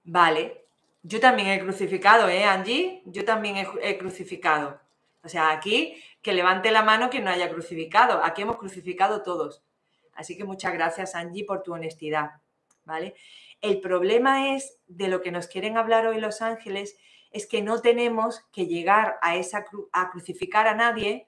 Vale. 0.04 0.61
Yo 1.02 1.18
también 1.18 1.48
he 1.48 1.60
crucificado, 1.60 2.28
¿eh, 2.28 2.44
Angie? 2.44 3.02
Yo 3.06 3.24
también 3.24 3.66
he, 3.82 3.98
crucificado. 3.98 4.80
O 5.24 5.28
sea, 5.28 5.50
aquí 5.50 5.96
que 6.22 6.32
levante 6.32 6.70
la 6.70 6.82
mano 6.82 7.10
quien 7.10 7.24
no 7.24 7.30
haya 7.30 7.50
crucificado. 7.50 8.22
Aquí 8.22 8.42
hemos 8.42 8.56
crucificado 8.56 9.22
todos. 9.22 9.62
Así 10.14 10.36
que 10.36 10.44
muchas 10.44 10.72
gracias, 10.72 11.14
Angie, 11.14 11.44
por 11.44 11.62
tu 11.62 11.74
honestidad. 11.74 12.40
¿Vale? 12.84 13.14
El 13.60 13.80
problema 13.80 14.54
es 14.54 14.78
de 14.86 15.08
lo 15.08 15.22
que 15.22 15.32
nos 15.32 15.46
quieren 15.48 15.76
hablar 15.76 16.06
hoy 16.06 16.20
los 16.20 16.42
ángeles 16.42 16.96
es 17.30 17.46
que 17.46 17.62
no 17.62 17.80
tenemos 17.80 18.40
que 18.52 18.66
llegar 18.66 19.18
a 19.22 19.36
esa 19.36 19.64
a 19.92 20.10
crucificar 20.10 20.66
a 20.68 20.74
nadie 20.74 21.26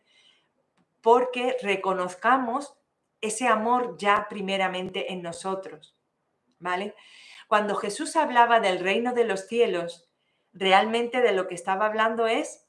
porque 1.01 1.57
reconozcamos 1.63 2.75
ese 3.21 3.47
amor 3.47 3.97
ya 3.99 4.27
primeramente 4.29 5.13
en 5.13 5.23
nosotros. 5.23 5.97
¿Vale? 6.59 6.95
Cuando 7.49 7.75
Jesús 7.77 8.17
hablaba 8.17 8.61
del 8.61 8.81
reino 8.81 9.13
de 9.13 9.25
los 9.25 9.47
cielos, 9.47 10.09
realmente 10.53 11.21
de 11.21 11.33
lo 11.33 11.47
que 11.49 11.55
estaba 11.55 11.87
hablando 11.87 12.27
es 12.27 12.67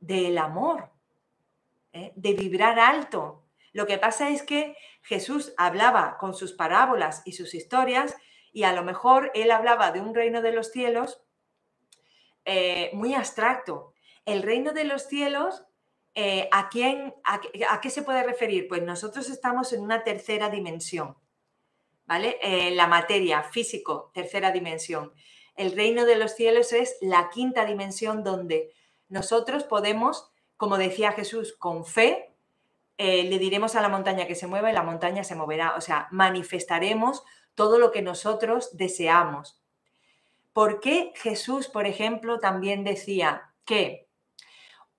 del 0.00 0.38
amor. 0.38 0.92
¿eh? 1.92 2.12
de 2.16 2.34
vibrar 2.34 2.78
alto. 2.78 3.44
Lo 3.72 3.86
que 3.86 3.98
pasa 3.98 4.30
es 4.30 4.42
que 4.42 4.76
Jesús 5.02 5.52
hablaba 5.56 6.18
con 6.18 6.34
sus 6.34 6.52
parábolas 6.52 7.22
y 7.24 7.32
sus 7.32 7.54
historias 7.54 8.16
y 8.52 8.64
a 8.64 8.72
lo 8.72 8.82
mejor 8.82 9.30
él 9.34 9.50
hablaba 9.50 9.92
de 9.92 10.00
un 10.00 10.14
reino 10.14 10.42
de 10.42 10.52
los 10.52 10.70
cielos 10.70 11.22
eh, 12.44 12.90
muy 12.92 13.14
abstracto. 13.14 13.94
El 14.24 14.42
reino 14.42 14.72
de 14.72 14.84
los 14.84 15.08
cielos, 15.08 15.64
eh, 16.14 16.48
¿a, 16.52 16.68
quién, 16.68 17.14
a, 17.24 17.80
qué 17.80 17.90
se 17.90 18.02
puede 18.02 18.22
referir? 18.22 18.68
Pues 18.68 18.82
nosotros 18.82 19.30
estamos 19.30 19.72
en 19.72 19.80
una 19.80 20.04
tercera 20.04 20.50
dimensión, 20.50 21.16
¿vale? 22.12 22.36
la 22.72 22.86
materia, 22.88 23.42
físico, 23.42 24.10
tercera 24.12 24.50
dimensión. 24.50 25.14
El 25.56 25.74
reino 25.74 26.04
de 26.04 26.16
los 26.16 26.32
cielos 26.32 26.74
es 26.74 26.98
la 27.00 27.30
quinta 27.30 27.64
dimensión 27.64 28.22
donde 28.22 28.74
nosotros 29.08 29.64
podemos, 29.64 30.30
como 30.58 30.76
decía 30.76 31.12
Jesús, 31.12 31.54
con 31.58 31.86
fe, 31.86 32.34
eh, 32.98 33.24
le 33.24 33.38
diremos 33.38 33.76
a 33.76 33.80
la 33.80 33.88
montaña 33.88 34.26
que 34.26 34.34
se 34.34 34.46
mueva 34.46 34.70
y 34.70 34.74
la 34.74 34.82
montaña 34.82 35.24
se 35.24 35.34
moverá. 35.34 35.74
O 35.74 35.80
sea, 35.80 36.08
manifestaremos 36.10 37.24
todo 37.54 37.78
lo 37.78 37.92
que 37.92 38.02
nosotros 38.02 38.76
deseamos. 38.76 39.58
¿Por 40.52 40.80
qué 40.80 41.14
Jesús, 41.16 41.68
por 41.68 41.86
ejemplo, 41.86 42.40
también 42.40 42.84
decía 42.84 43.54
que 43.64 44.06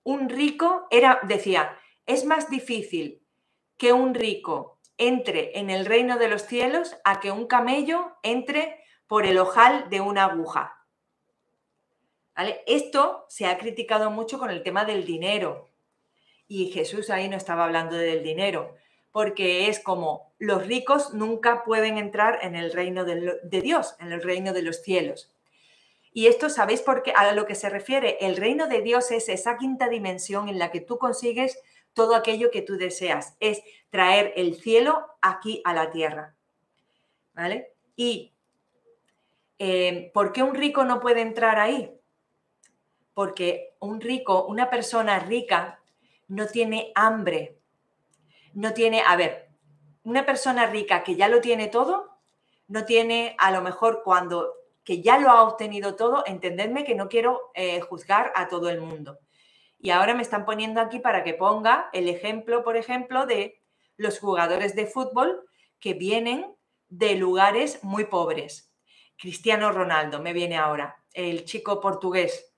un 0.02 0.28
rico 0.28 0.88
era, 0.90 1.20
decía, 1.22 1.78
es 2.06 2.24
más 2.24 2.50
difícil 2.50 3.22
que 3.76 3.92
un 3.92 4.14
rico 4.14 4.73
entre 4.98 5.58
en 5.58 5.70
el 5.70 5.86
reino 5.86 6.18
de 6.18 6.28
los 6.28 6.42
cielos 6.42 6.96
a 7.04 7.20
que 7.20 7.30
un 7.30 7.46
camello 7.46 8.16
entre 8.22 8.80
por 9.06 9.26
el 9.26 9.38
ojal 9.38 9.90
de 9.90 10.00
una 10.00 10.24
aguja. 10.24 10.84
Esto 12.66 13.26
se 13.28 13.46
ha 13.46 13.58
criticado 13.58 14.10
mucho 14.10 14.38
con 14.38 14.50
el 14.50 14.62
tema 14.62 14.84
del 14.84 15.04
dinero. 15.04 15.68
Y 16.48 16.72
Jesús 16.72 17.10
ahí 17.10 17.28
no 17.28 17.36
estaba 17.36 17.64
hablando 17.64 17.96
del 17.96 18.22
dinero, 18.22 18.74
porque 19.12 19.68
es 19.68 19.80
como 19.80 20.32
los 20.38 20.66
ricos 20.66 21.14
nunca 21.14 21.64
pueden 21.64 21.96
entrar 21.96 22.40
en 22.42 22.56
el 22.56 22.72
reino 22.72 23.04
de, 23.04 23.60
Dios, 23.62 23.94
en 24.00 24.12
el 24.12 24.22
reino 24.22 24.52
de 24.52 24.62
los 24.62 24.82
cielos. 24.82 25.32
Y 26.12 26.26
esto, 26.26 26.50
¿sabéis 26.50 26.80
por 26.80 27.02
qué? 27.02 27.12
A 27.16 27.32
lo 27.32 27.46
que 27.46 27.54
se 27.54 27.70
refiere, 27.70 28.18
el 28.20 28.36
reino 28.36 28.68
de 28.68 28.82
Dios 28.82 29.10
es 29.10 29.28
esa 29.28 29.56
quinta 29.56 29.88
dimensión 29.88 30.48
en 30.48 30.58
la 30.58 30.70
que 30.70 30.80
tú 30.80 30.98
consigues 30.98 31.58
todo 31.94 32.14
aquello 32.14 32.50
que 32.50 32.62
tú 32.62 32.76
deseas, 32.76 33.36
es 33.40 33.62
traer 33.90 34.32
el 34.36 34.56
cielo 34.56 35.06
aquí 35.22 35.62
a 35.64 35.72
la 35.72 35.90
tierra. 35.90 36.34
¿Vale? 37.32 37.72
Y 37.96 38.32
eh, 39.58 40.10
¿por 40.12 40.32
qué 40.32 40.42
un 40.42 40.54
rico 40.54 40.84
no 40.84 41.00
puede 41.00 41.22
entrar 41.22 41.58
ahí? 41.58 41.92
Porque 43.14 43.74
un 43.80 44.00
rico, 44.00 44.44
una 44.46 44.68
persona 44.70 45.18
rica, 45.20 45.80
no 46.28 46.46
tiene 46.46 46.92
hambre. 46.94 47.58
No 48.52 48.72
tiene, 48.72 49.02
a 49.02 49.16
ver, 49.16 49.48
una 50.04 50.26
persona 50.26 50.66
rica 50.66 51.02
que 51.02 51.16
ya 51.16 51.28
lo 51.28 51.40
tiene 51.40 51.68
todo, 51.68 52.18
no 52.68 52.84
tiene 52.84 53.36
a 53.38 53.50
lo 53.50 53.62
mejor 53.62 54.02
cuando 54.04 54.54
que 54.84 55.00
ya 55.00 55.18
lo 55.18 55.30
ha 55.30 55.42
obtenido 55.42 55.96
todo, 55.96 56.24
entendedme 56.26 56.84
que 56.84 56.94
no 56.94 57.08
quiero 57.08 57.50
eh, 57.54 57.80
juzgar 57.80 58.32
a 58.34 58.48
todo 58.48 58.68
el 58.68 58.80
mundo. 58.80 59.18
Y 59.84 59.90
ahora 59.90 60.14
me 60.14 60.22
están 60.22 60.46
poniendo 60.46 60.80
aquí 60.80 60.98
para 60.98 61.22
que 61.24 61.34
ponga 61.34 61.90
el 61.92 62.08
ejemplo, 62.08 62.64
por 62.64 62.78
ejemplo, 62.78 63.26
de 63.26 63.60
los 63.98 64.18
jugadores 64.18 64.74
de 64.74 64.86
fútbol 64.86 65.44
que 65.78 65.92
vienen 65.92 66.56
de 66.88 67.16
lugares 67.16 67.84
muy 67.84 68.06
pobres. 68.06 68.72
Cristiano 69.18 69.72
Ronaldo 69.72 70.22
me 70.22 70.32
viene 70.32 70.56
ahora, 70.56 70.96
el 71.12 71.44
chico 71.44 71.82
portugués. 71.82 72.50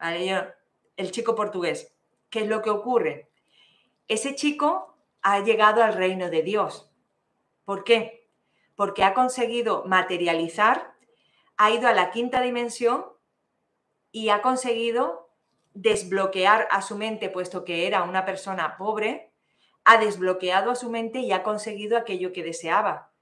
El 0.00 1.10
chico 1.10 1.34
portugués. 1.34 1.94
¿Qué 2.30 2.40
es 2.40 2.48
lo 2.48 2.62
que 2.62 2.70
ocurre? 2.70 3.28
Ese 4.08 4.34
chico 4.34 4.96
ha 5.20 5.40
llegado 5.40 5.84
al 5.84 5.92
reino 5.92 6.30
de 6.30 6.42
Dios. 6.42 6.90
¿Por 7.66 7.84
qué? 7.84 8.26
Porque 8.74 9.04
ha 9.04 9.12
conseguido 9.12 9.84
materializar, 9.84 10.94
ha 11.58 11.70
ido 11.72 11.88
a 11.88 11.92
la 11.92 12.10
quinta 12.10 12.40
dimensión 12.40 13.04
y 14.12 14.30
ha 14.30 14.40
conseguido 14.40 15.27
desbloquear 15.80 16.66
a 16.72 16.82
su 16.82 16.96
mente, 16.96 17.28
puesto 17.28 17.64
que 17.64 17.86
era 17.86 18.02
una 18.02 18.24
persona 18.24 18.76
pobre, 18.76 19.30
ha 19.84 19.96
desbloqueado 19.98 20.72
a 20.72 20.74
su 20.74 20.90
mente 20.90 21.20
y 21.20 21.30
ha 21.30 21.44
conseguido 21.44 21.96
aquello 21.96 22.32
que 22.32 22.42
deseaba, 22.42 23.12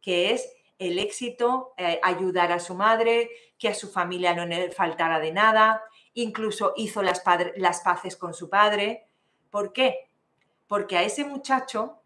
que 0.00 0.30
es 0.30 0.48
el 0.78 1.00
éxito, 1.00 1.74
eh, 1.76 1.98
ayudar 2.04 2.52
a 2.52 2.60
su 2.60 2.74
madre, 2.74 3.30
que 3.58 3.68
a 3.68 3.74
su 3.74 3.90
familia 3.90 4.32
no 4.34 4.46
le 4.46 4.70
faltara 4.70 5.18
de 5.18 5.32
nada, 5.32 5.82
incluso 6.14 6.72
hizo 6.76 7.02
las, 7.02 7.22
las 7.56 7.80
paces 7.80 8.16
con 8.16 8.32
su 8.32 8.48
padre. 8.48 9.08
¿Por 9.50 9.72
qué? 9.72 10.08
Porque 10.68 10.96
a 10.96 11.02
ese 11.02 11.24
muchacho 11.24 12.00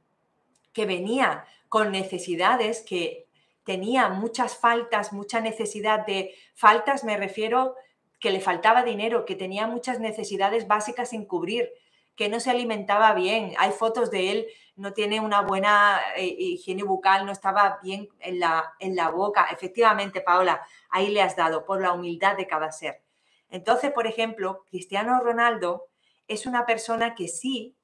que 0.73 0.87
venía 0.87 1.45
con 1.69 1.93
necesidades, 1.93 2.81
que 2.81 3.27
tenía 3.63 4.09
muchas 4.09 4.57
faltas, 4.57 5.13
mucha 5.13 5.41
necesidad 5.41 6.07
de 6.07 6.35
faltas, 6.55 7.05
me 7.05 7.19
refiero 7.19 7.75
que 8.21 8.31
le 8.31 8.41
faltaba 8.41 8.83
dinero, 8.83 9.25
que 9.25 9.37
tenía 9.37 9.67
muchas 9.67 10.01
necesidades 10.01 10.67
básicas 10.67 11.11
sin 11.11 11.25
cubrir, 11.25 11.71
que 12.17 12.29
no 12.29 12.41
se 12.41 12.51
alimentaba 12.51 13.15
bien. 13.15 13.55
Hay 13.59 13.71
fotos 13.71 14.11
de 14.11 14.33
él, 14.33 14.47
no 14.75 14.93
tiene 14.93 15.21
una 15.21 15.43
buena 15.43 16.01
eh, 16.17 16.27
higiene 16.27 16.83
bucal, 16.83 17.25
no 17.25 17.33
estaba 17.33 17.79
bien 17.83 18.09
en 18.19 18.41
la, 18.41 18.75
en 18.81 18.97
la 18.97 19.11
boca. 19.11 19.49
Efectivamente, 19.53 20.21
Paola, 20.21 20.63
ahí 20.91 21.11
le 21.11 21.23
has 21.23 21.37
dado 21.37 21.65
por 21.65 21.81
la 21.81 21.93
humildad 21.93 22.37
de 22.37 22.47
cada 22.47 22.73
ser. 22.73 23.03
Entonces, 23.51 23.93
por 23.93 24.07
ejemplo, 24.07 24.65
Cristiano 24.69 25.21
Ronaldo 25.21 25.87
es 26.27 26.45
una 26.45 26.67
persona 26.67 27.15
que 27.15 27.29
sí, 27.29 27.77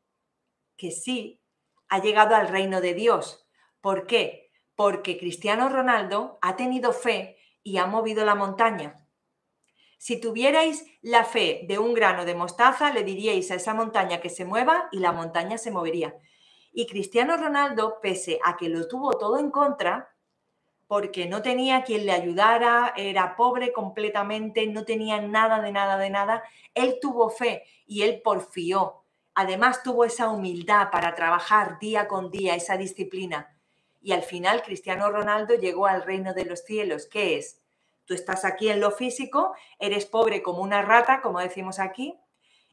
que 0.77 0.91
sí 0.91 1.41
ha 1.89 2.01
llegado 2.01 2.35
al 2.35 2.49
reino 2.49 2.81
de 2.81 2.95
Dios. 2.95 3.47
¿Por 3.81 4.07
qué? 4.07 4.51
Porque 4.75 5.19
Cristiano 5.19 5.69
Ronaldo 5.69 6.39
ha 6.43 6.57
tenido 6.57 6.93
fe 6.93 7.39
y 7.63 7.79
ha 7.79 7.87
movido 7.87 8.25
la 8.25 8.35
montaña. 8.35 9.04
Si 9.99 10.21
tuvierais 10.21 10.85
la 11.03 11.25
fe 11.25 11.65
de 11.67 11.79
un 11.79 11.95
grano 11.95 12.25
de 12.25 12.35
mostaza, 12.35 12.93
le 12.93 13.05
diríais 13.05 13.51
a 13.51 13.55
esa 13.55 13.75
montaña 13.75 14.21
que 14.21 14.31
se 14.31 14.45
mueva 14.45 14.89
y 14.93 14.99
la 14.99 15.13
montaña 15.13 15.59
se 15.59 15.71
movería. 15.71 16.15
Y 16.73 16.87
Cristiano 16.87 17.37
Ronaldo, 17.37 17.99
pese 18.03 18.39
a 18.45 18.57
que 18.57 18.69
lo 18.69 18.89
tuvo 18.89 19.13
todo 19.13 19.39
en 19.39 19.51
contra, 19.51 20.15
porque 20.87 21.27
no 21.27 21.43
tenía 21.43 21.83
quien 21.83 22.05
le 22.05 22.13
ayudara, 22.13 22.93
era 22.97 23.37
pobre 23.37 23.73
completamente, 23.73 24.67
no 24.67 24.85
tenía 24.85 25.21
nada 25.21 25.61
de 25.61 25.73
nada 25.73 25.97
de 25.97 26.11
nada, 26.11 26.45
él 26.75 26.99
tuvo 27.01 27.31
fe 27.31 27.65
y 27.87 28.03
él 28.03 28.21
porfió. 28.23 29.05
Además 29.35 29.83
tuvo 29.83 30.05
esa 30.05 30.29
humildad 30.29 30.91
para 30.93 31.15
trabajar 31.15 31.79
día 31.79 32.07
con 32.07 32.31
día, 32.31 32.55
esa 32.55 32.77
disciplina. 32.77 33.57
Y 34.01 34.13
al 34.13 34.23
final 34.23 34.63
Cristiano 34.63 35.11
Ronaldo 35.11 35.55
llegó 35.55 35.87
al 35.87 36.03
reino 36.03 36.35
de 36.35 36.45
los 36.45 36.61
cielos, 36.61 37.07
¿qué 37.07 37.39
es? 37.39 37.64
Tú 38.07 38.15
estás 38.15 38.45
aquí 38.45 38.69
en 38.69 38.81
lo 38.81 38.91
físico, 38.91 39.55
eres 39.79 40.07
pobre 40.07 40.43
como 40.43 40.63
una 40.63 40.83
rata, 40.83 41.21
como 41.23 41.41
decimos 41.41 41.79
aquí, 41.79 42.19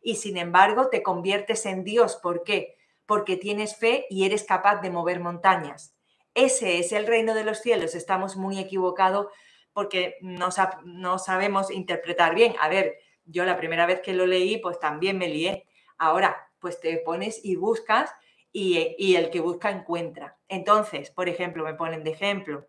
y 0.01 0.15
sin 0.15 0.37
embargo 0.37 0.89
te 0.89 1.03
conviertes 1.03 1.65
en 1.65 1.83
Dios. 1.83 2.17
¿Por 2.17 2.43
qué? 2.43 2.75
Porque 3.05 3.37
tienes 3.37 3.77
fe 3.77 4.05
y 4.09 4.25
eres 4.25 4.43
capaz 4.43 4.81
de 4.81 4.89
mover 4.89 5.19
montañas. 5.19 5.95
Ese 6.33 6.79
es 6.79 6.91
el 6.91 7.07
reino 7.07 7.33
de 7.33 7.43
los 7.43 7.59
cielos. 7.59 7.95
Estamos 7.95 8.35
muy 8.35 8.59
equivocados 8.59 9.27
porque 9.73 10.17
no, 10.21 10.51
sabemos 10.51 11.71
interpretar 11.71 12.35
bien. 12.35 12.55
A 12.59 12.69
ver, 12.69 12.97
yo 13.25 13.45
la 13.45 13.57
primera 13.57 13.85
vez 13.85 14.01
que 14.01 14.13
lo 14.13 14.25
leí, 14.25 14.57
pues 14.57 14.79
también 14.79 15.17
me 15.17 15.29
lié. 15.29 15.67
Ahora, 15.97 16.49
pues 16.59 16.79
te 16.79 16.97
pones 16.97 17.43
y 17.43 17.55
buscas 17.55 18.13
y, 18.51 19.15
el 19.15 19.29
que 19.29 19.39
busca 19.39 19.69
encuentra. 19.69 20.37
Entonces, 20.47 21.11
por 21.11 21.29
ejemplo, 21.29 21.63
me 21.63 21.73
ponen 21.73 22.03
de 22.03 22.11
ejemplo, 22.11 22.67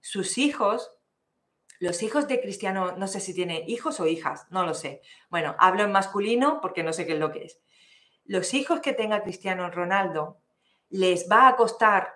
sus 0.00 0.38
hijos 0.38 0.92
los 1.84 2.02
hijos 2.02 2.26
de 2.28 2.40
Cristiano, 2.40 2.96
no 2.96 3.06
sé 3.06 3.20
si 3.20 3.34
tiene 3.34 3.62
hijos 3.66 4.00
o 4.00 4.06
hijas, 4.06 4.46
no 4.48 4.64
lo 4.64 4.72
sé. 4.72 5.02
Bueno, 5.28 5.54
hablo 5.58 5.84
en 5.84 5.92
masculino 5.92 6.60
porque 6.62 6.82
no 6.82 6.94
sé 6.94 7.04
qué 7.04 7.12
es 7.12 7.18
lo 7.18 7.30
que 7.30 7.44
es. 7.44 7.60
Los 8.24 8.54
hijos 8.54 8.80
que 8.80 8.94
tenga 8.94 9.22
Cristiano 9.22 9.70
Ronaldo 9.70 10.38
les 10.88 11.28
va 11.30 11.46
a 11.46 11.56
costar 11.56 12.14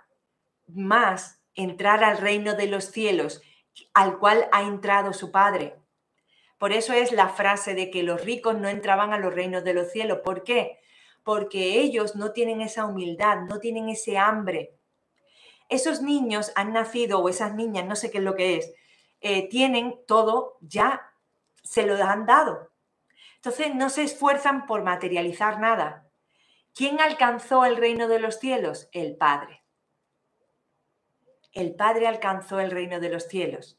más 0.68 1.42
entrar 1.54 2.02
al 2.02 2.16
reino 2.16 2.54
de 2.54 2.66
los 2.66 2.87
cielos 2.87 3.42
al 3.92 4.18
cual 4.18 4.48
ha 4.52 4.62
entrado 4.62 5.12
su 5.12 5.31
padre. 5.31 5.76
Por 6.57 6.72
eso 6.72 6.94
es 6.94 7.12
la 7.12 7.28
frase 7.28 7.74
de 7.74 7.90
que 7.90 8.02
los 8.02 8.24
ricos 8.24 8.59
no 8.59 8.68
entraban 8.68 9.12
a 9.12 9.18
los 9.18 9.35
reinos 9.35 9.64
de 9.64 9.74
los 9.74 9.92
cielos. 9.92 10.20
¿Por 10.24 10.44
qué? 10.44 10.78
Porque 11.22 11.78
ellos 11.78 12.16
no 12.16 12.33
tienen 12.33 12.62
esa 12.62 12.87
humildad, 12.87 13.42
no 13.42 13.61
tienen 13.61 13.90
ese 13.90 14.16
hambre. 14.16 14.72
Esos 15.68 16.00
niños 16.00 16.52
han 16.57 16.72
nacido, 16.72 17.18
o 17.20 17.28
esas 17.28 17.54
niñas, 17.54 17.85
no 17.85 17.96
sé 17.96 18.11
qué 18.11 18.18
es 18.18 18.24
lo 18.24 18.35
que 18.35 18.57
es, 18.57 18.72
eh, 19.20 19.48
tienen 19.48 20.00
todo 20.07 20.59
ya, 20.61 21.12
se 21.62 21.87
lo 21.87 21.94
han 22.02 22.26
dado. 22.26 22.70
Entonces 23.37 23.74
no 23.74 23.90
se 23.90 24.02
esfuerzan 24.02 24.66
por 24.66 24.83
materializar 24.83 25.61
nada. 25.61 26.09
¿Quién 26.74 27.00
alcanzó 27.00 27.64
el 27.64 27.76
reino 27.76 28.09
de 28.09 28.20
los 28.20 28.38
cielos? 28.38 28.88
El 28.92 29.16
Padre. 29.16 29.64
El 31.52 31.74
Padre 31.74 32.07
alcanzó 32.07 32.61
el 32.61 32.70
reino 32.70 33.00
de 33.00 33.09
los 33.09 33.24
cielos. 33.24 33.78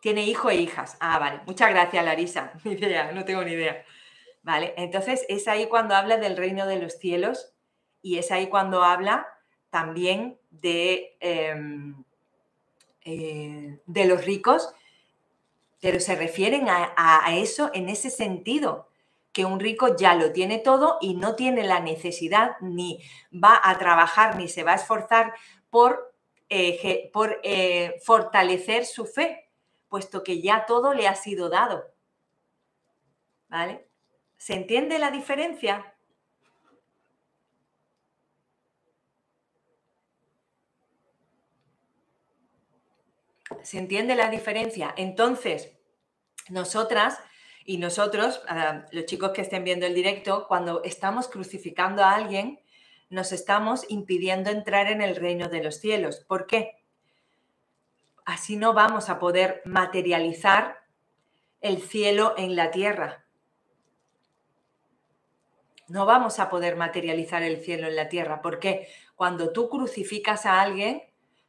Tiene 0.00 0.24
hijo 0.24 0.50
e 0.50 0.56
hijas. 0.56 0.96
Ah, 1.00 1.18
vale. 1.18 1.40
Muchas 1.46 1.70
gracias, 1.70 2.04
Larisa. 2.04 2.52
Ni 2.64 2.72
idea, 2.72 3.10
no 3.12 3.24
tengo 3.24 3.42
ni 3.42 3.52
idea. 3.52 3.84
¿Vale? 4.42 4.74
Entonces 4.76 5.26
es 5.28 5.48
ahí 5.48 5.66
cuando 5.66 5.96
habla 5.96 6.18
del 6.18 6.36
reino 6.36 6.66
de 6.66 6.78
los 6.78 6.98
cielos 6.98 7.52
y 8.00 8.18
es 8.18 8.30
ahí 8.30 8.48
cuando 8.48 8.84
habla 8.84 9.26
también 9.76 10.38
de, 10.48 11.18
em, 11.20 12.02
eh, 13.04 13.78
de 13.84 14.04
los 14.06 14.24
ricos, 14.24 14.72
pero 15.82 16.00
se 16.00 16.16
refieren 16.16 16.66
a, 16.70 17.36
eso 17.36 17.70
en 17.74 17.90
ese 17.90 18.08
sentido, 18.08 18.88
que 19.34 19.44
un 19.44 19.60
rico 19.60 19.94
ya 19.94 20.14
lo 20.14 20.32
tiene 20.32 20.60
todo 20.60 20.96
y 21.02 21.12
no 21.12 21.36
tiene 21.36 21.62
la 21.62 21.80
necesidad 21.80 22.56
ni 22.62 23.02
va 23.30 23.60
a 23.62 23.76
trabajar 23.76 24.36
ni 24.36 24.48
se 24.48 24.62
va 24.62 24.72
a 24.72 24.76
esforzar 24.76 25.34
por, 25.68 26.14
eh, 26.48 27.10
por 27.12 27.38
eh, 27.42 28.00
fortalecer 28.02 28.86
su 28.86 29.04
fe, 29.04 29.50
puesto 29.90 30.22
que 30.22 30.40
ya 30.40 30.64
todo 30.64 30.94
le 30.94 31.06
ha 31.06 31.16
sido 31.16 31.50
dado. 31.50 31.84
¿Vale? 33.48 33.86
¿Se 34.38 34.54
entiende 34.54 34.98
la 34.98 35.10
diferencia? 35.10 35.95
¿Se 43.66 43.78
entiende 43.78 44.14
la 44.14 44.30
diferencia? 44.30 44.94
Entonces, 44.96 45.72
nosotras 46.48 47.18
y 47.64 47.78
nosotros, 47.78 48.40
los 48.92 49.06
chicos 49.06 49.32
que 49.32 49.40
estén 49.40 49.64
viendo 49.64 49.86
el 49.86 49.94
directo, 49.94 50.46
cuando 50.46 50.84
estamos 50.84 51.26
crucificando 51.26 52.04
a 52.04 52.14
alguien, 52.14 52.60
nos 53.10 53.32
estamos 53.32 53.84
impidiendo 53.88 54.50
entrar 54.50 54.86
en 54.86 55.02
el 55.02 55.16
reino 55.16 55.48
de 55.48 55.64
los 55.64 55.80
cielos. 55.80 56.20
¿Por 56.28 56.46
qué? 56.46 56.84
Así 58.24 58.54
no 58.54 58.72
vamos 58.72 59.10
a 59.10 59.18
poder 59.18 59.62
materializar 59.64 60.78
el 61.60 61.82
cielo 61.82 62.34
en 62.36 62.54
la 62.54 62.70
tierra. 62.70 63.24
No 65.88 66.06
vamos 66.06 66.38
a 66.38 66.48
poder 66.48 66.76
materializar 66.76 67.42
el 67.42 67.60
cielo 67.64 67.88
en 67.88 67.96
la 67.96 68.08
tierra. 68.08 68.42
porque 68.42 68.86
Cuando 69.16 69.50
tú 69.50 69.68
crucificas 69.68 70.46
a 70.46 70.60
alguien, 70.60 71.02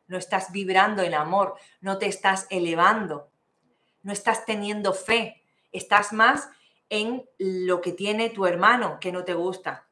no 0.07 0.17
estás 0.17 0.51
vibrando 0.51 1.03
en 1.03 1.13
amor, 1.13 1.55
no 1.81 1.97
te 1.97 2.07
estás 2.07 2.47
elevando, 2.49 3.29
no 4.03 4.13
estás 4.13 4.45
teniendo 4.45 4.93
fe, 4.93 5.43
estás 5.71 6.13
más 6.13 6.49
en 6.89 7.27
lo 7.37 7.81
que 7.81 7.91
tiene 7.91 8.29
tu 8.29 8.45
hermano 8.45 8.99
que 8.99 9.11
no 9.11 9.23
te 9.23 9.33
gusta 9.33 9.87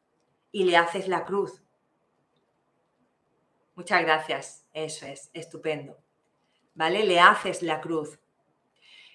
y 0.51 0.63
le 0.63 0.78
haces 0.78 1.08
la 1.08 1.25
cruz. 1.25 1.62
Muchas 3.75 4.01
gracias, 4.01 4.65
eso 4.73 5.06
es, 5.06 5.30
estupendo. 5.34 5.97
¿Vale? 6.75 7.04
Le 7.04 7.19
haces 7.19 7.62
la 7.62 7.82
cruz. 7.82 8.19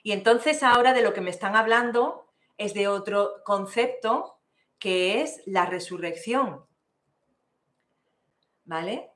Y 0.02 0.12
entonces 0.12 0.62
ahora 0.62 0.92
de 0.92 1.02
lo 1.02 1.12
que 1.12 1.20
me 1.20 1.30
están 1.30 1.56
hablando 1.56 2.30
es 2.58 2.74
de 2.74 2.88
otro 2.88 3.42
concepto 3.44 4.38
que 4.78 5.22
es 5.22 5.42
la 5.46 5.66
resurrección. 5.66 6.66
¿Vale? 8.64 9.09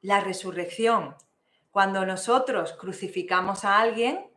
La 0.00 0.20
resurrección. 0.20 1.16
Cuando 1.70 2.06
nosotros 2.06 2.72
crucificamos 2.72 3.64
a 3.64 3.78
alguien, 3.78 4.30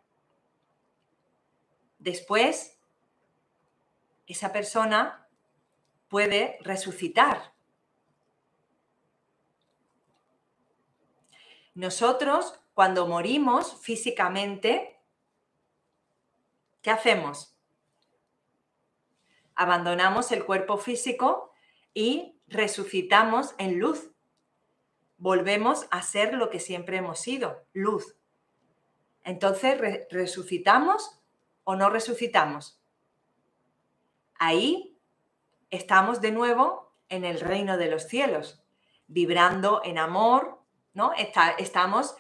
después 1.99 2.77
esa 4.27 4.51
persona 4.51 5.27
puede 6.07 6.57
resucitar. 6.61 7.53
Nosotros, 11.73 12.59
cuando 12.73 13.07
morimos 13.07 13.81
físicamente, 13.81 14.99
¿qué 16.81 16.91
hacemos? 16.91 17.55
Abandonamos 19.55 20.31
el 20.31 20.43
cuerpo 20.45 20.77
físico 20.77 21.53
y 21.93 22.39
resucitamos 22.47 23.55
en 23.57 23.79
luz. 23.79 24.10
Volvemos 25.21 25.85
a 25.91 26.01
ser 26.01 26.33
lo 26.33 26.49
que 26.49 26.59
siempre 26.59 26.97
hemos 26.97 27.19
sido, 27.19 27.63
luz. 27.73 28.15
Entonces 29.23 29.79
resucitamos 30.09 31.21
o 31.63 31.75
no 31.75 31.91
resucitamos. 31.91 32.81
Ahí 34.39 34.97
estamos 35.69 36.21
de 36.21 36.31
nuevo 36.31 36.95
en 37.07 37.23
el 37.23 37.39
reino 37.39 37.77
de 37.77 37.91
los 37.91 38.07
cielos, 38.07 38.63
vibrando 39.05 39.81
en 39.83 39.99
amor, 39.99 40.59
¿no? 40.95 41.13
estamos 41.13 42.15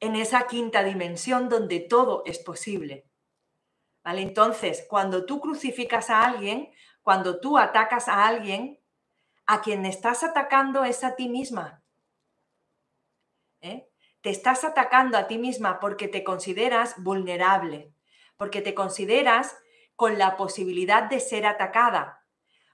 en 0.00 0.16
esa 0.16 0.46
quinta 0.46 0.84
dimensión 0.84 1.50
donde 1.50 1.78
todo 1.78 2.22
es 2.24 2.38
posible. 2.38 3.04
¿Vale? 4.02 4.22
Entonces, 4.22 4.86
cuando 4.88 5.26
tú 5.26 5.42
crucificas 5.42 6.08
a 6.08 6.24
alguien, 6.24 6.72
cuando 7.02 7.38
tú 7.38 7.58
atacas 7.58 8.08
a 8.08 8.26
alguien, 8.26 8.80
a 9.44 9.60
quien 9.60 9.84
estás 9.84 10.24
atacando 10.24 10.84
es 10.84 11.04
a 11.04 11.14
ti 11.14 11.28
misma. 11.28 11.82
¿Eh? 13.60 13.88
Te 14.20 14.30
estás 14.30 14.64
atacando 14.64 15.16
a 15.16 15.26
ti 15.26 15.38
misma 15.38 15.80
porque 15.80 16.08
te 16.08 16.24
consideras 16.24 16.94
vulnerable, 17.02 17.92
porque 18.36 18.60
te 18.60 18.74
consideras 18.74 19.56
con 19.96 20.18
la 20.18 20.36
posibilidad 20.36 21.04
de 21.04 21.20
ser 21.20 21.46
atacada. 21.46 22.24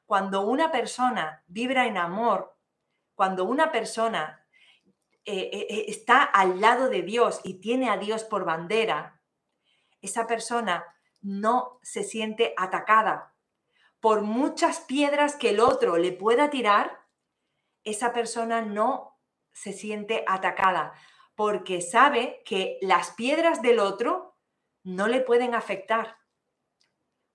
Cuando 0.07 0.43
una 0.43 0.71
persona 0.71 1.43
vibra 1.47 1.87
en 1.87 1.97
amor, 1.97 2.57
cuando 3.15 3.45
una 3.45 3.73
persona 3.73 4.47
eh, 5.25 5.51
eh, 5.53 5.85
está 5.89 6.23
al 6.23 6.61
lado 6.61 6.91
de 6.91 7.03
Dios 7.03 7.41
y 7.45 7.61
tiene 7.61 7.89
a 7.89 7.97
Dios 7.97 8.25
por 8.25 8.45
bandera, 8.45 9.23
esa 10.03 10.27
persona 10.27 10.85
no 11.23 11.79
se 11.83 12.05
siente 12.05 12.53
atacada. 12.59 13.35
Por 14.01 14.21
muchas 14.21 14.81
piedras 14.81 15.37
que 15.37 15.49
el 15.51 15.61
otro 15.61 15.97
le 15.97 16.13
pueda 16.13 16.51
tirar, 16.51 17.01
esa 17.85 18.13
persona 18.13 18.61
no 18.61 19.14
se 19.55 19.73
siente 19.73 20.25
atacada 20.29 20.93
porque 21.35 21.81
sabe 21.81 22.43
que 22.45 22.79
las 22.83 23.13
piedras 23.13 23.63
del 23.63 23.79
otro 23.79 24.37
no 24.83 25.09
le 25.09 25.21
pueden 25.21 25.55
afectar, 25.55 26.19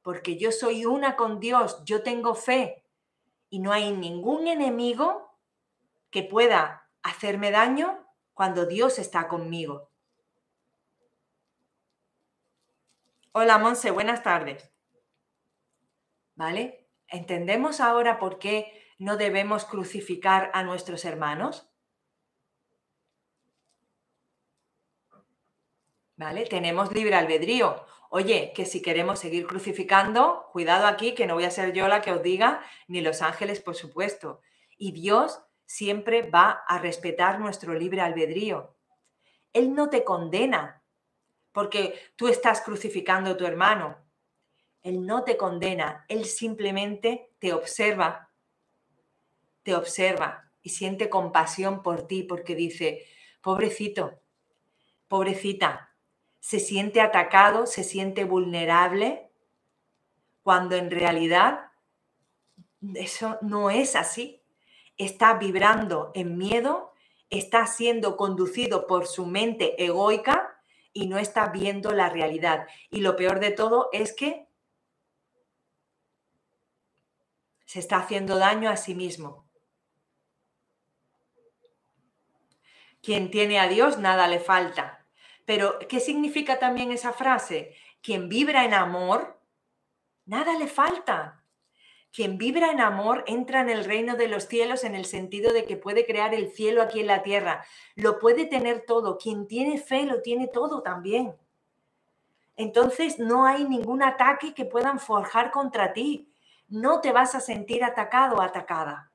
porque 0.03 0.37
yo 0.37 0.51
soy 0.51 0.85
una 0.85 1.15
con 1.15 1.39
Dios, 1.39 1.83
yo 1.83 2.03
tengo 2.03 2.35
fe 2.35 2.85
y 3.49 3.59
no 3.59 3.71
hay 3.71 3.91
ningún 3.91 4.47
enemigo 4.47 5.37
que 6.11 6.23
pueda 6.23 6.87
hacerme 7.01 7.51
daño 7.51 8.05
cuando 8.33 8.65
Dios 8.65 8.99
está 8.99 9.27
conmigo. 9.27 9.89
Hola 13.31 13.57
Monse, 13.57 13.91
buenas 13.91 14.23
tardes. 14.23 14.71
¿Vale? 16.35 16.87
¿Entendemos 17.07 17.79
ahora 17.79 18.17
por 18.17 18.39
qué 18.39 18.93
no 18.97 19.17
debemos 19.17 19.65
crucificar 19.65 20.51
a 20.53 20.63
nuestros 20.63 21.03
hermanos? 21.05 21.68
¿Vale? 26.19 26.45
Tenemos 26.45 26.91
libre 26.91 27.15
albedrío. 27.15 27.85
Oye, 28.09 28.51
que 28.53 28.65
si 28.65 28.81
queremos 28.81 29.19
seguir 29.19 29.47
crucificando, 29.47 30.49
cuidado 30.51 30.85
aquí, 30.85 31.15
que 31.15 31.25
no 31.25 31.35
voy 31.35 31.45
a 31.45 31.51
ser 31.51 31.71
yo 31.71 31.87
la 31.87 32.01
que 32.01 32.11
os 32.11 32.21
diga, 32.21 32.61
ni 32.89 32.99
los 32.99 33.21
ángeles, 33.21 33.61
por 33.61 33.75
supuesto. 33.75 34.41
Y 34.77 34.91
Dios 34.91 35.41
siempre 35.65 36.29
va 36.29 36.61
a 36.67 36.77
respetar 36.77 37.39
nuestro 37.39 37.73
libre 37.73 38.01
albedrío. 38.01 38.75
Él 39.53 39.73
no 39.73 39.89
te 39.89 40.03
condena 40.03 40.83
porque 41.53 41.97
tú 42.17 42.27
estás 42.27 42.59
crucificando 42.59 43.31
a 43.31 43.37
tu 43.37 43.45
hermano. 43.45 43.97
Él 44.81 45.05
no 45.05 45.23
te 45.23 45.37
condena, 45.37 46.05
Él 46.09 46.25
simplemente 46.25 47.31
te 47.39 47.53
observa, 47.53 48.29
te 49.63 49.73
observa 49.73 50.51
y 50.61 50.71
siente 50.71 51.09
compasión 51.09 51.81
por 51.81 52.07
ti 52.07 52.23
porque 52.23 52.55
dice, 52.55 53.05
pobrecito, 53.41 54.19
pobrecita, 55.07 55.88
se 56.39 56.59
siente 56.59 57.01
atacado, 57.01 57.65
se 57.65 57.83
siente 57.83 58.23
vulnerable, 58.23 59.29
cuando 60.41 60.75
en 60.75 60.89
realidad 60.89 61.71
eso 62.95 63.37
no 63.41 63.69
es 63.69 63.95
así. 63.95 64.41
Está 64.97 65.35
vibrando 65.35 66.11
en 66.13 66.37
miedo, 66.37 66.93
está 67.29 67.67
siendo 67.67 68.17
conducido 68.17 68.87
por 68.87 69.07
su 69.07 69.25
mente 69.25 69.83
egoica 69.83 70.61
y 70.93 71.07
no 71.07 71.17
está 71.17 71.47
viendo 71.49 71.91
la 71.91 72.09
realidad. 72.09 72.67
Y 72.89 73.01
lo 73.01 73.15
peor 73.15 73.39
de 73.39 73.51
todo 73.51 73.89
es 73.93 74.13
que 74.13 74.47
se 77.65 77.79
está 77.79 77.97
haciendo 77.97 78.37
daño 78.37 78.69
a 78.69 78.77
sí 78.77 78.95
mismo. 78.95 79.47
Quien 83.01 83.29
tiene 83.29 83.59
a 83.59 83.67
Dios, 83.67 83.99
nada 83.99 84.27
le 84.27 84.39
falta. 84.39 84.98
Pero, 85.49 85.79
¿qué 85.79 85.99
significa 85.99 86.59
también 86.59 86.91
esa 86.91 87.11
frase? 87.11 87.73
Quien 88.03 88.29
vibra 88.29 88.65
en 88.65 88.75
amor, 88.75 89.41
nada 90.27 90.53
le 90.53 90.67
falta. 90.67 91.43
Quien 92.13 92.37
vibra 92.37 92.69
en 92.69 92.79
amor 92.79 93.23
entra 93.25 93.61
en 93.61 93.71
el 93.71 93.83
reino 93.83 94.15
de 94.15 94.27
los 94.27 94.43
cielos 94.43 94.83
en 94.83 94.93
el 94.93 95.05
sentido 95.05 95.51
de 95.51 95.65
que 95.65 95.75
puede 95.75 96.05
crear 96.05 96.35
el 96.35 96.51
cielo 96.51 96.83
aquí 96.83 96.99
en 96.99 97.07
la 97.07 97.23
tierra. 97.23 97.65
Lo 97.95 98.19
puede 98.19 98.45
tener 98.45 98.85
todo. 98.85 99.17
Quien 99.17 99.47
tiene 99.47 99.79
fe 99.79 100.05
lo 100.05 100.21
tiene 100.21 100.45
todo 100.45 100.83
también. 100.83 101.35
entonces 102.55 103.17
no 103.17 103.47
hay 103.47 103.63
ningún 103.63 104.03
ataque 104.03 104.53
que 104.53 104.65
puedan 104.65 104.99
forjar 104.99 105.49
contra 105.49 105.93
ti. 105.93 106.31
No 106.67 107.01
te 107.01 107.11
vas 107.11 107.33
a 107.33 107.39
sentir 107.39 107.83
atacado 107.83 108.35
o 108.35 108.41
atacada. 108.43 109.08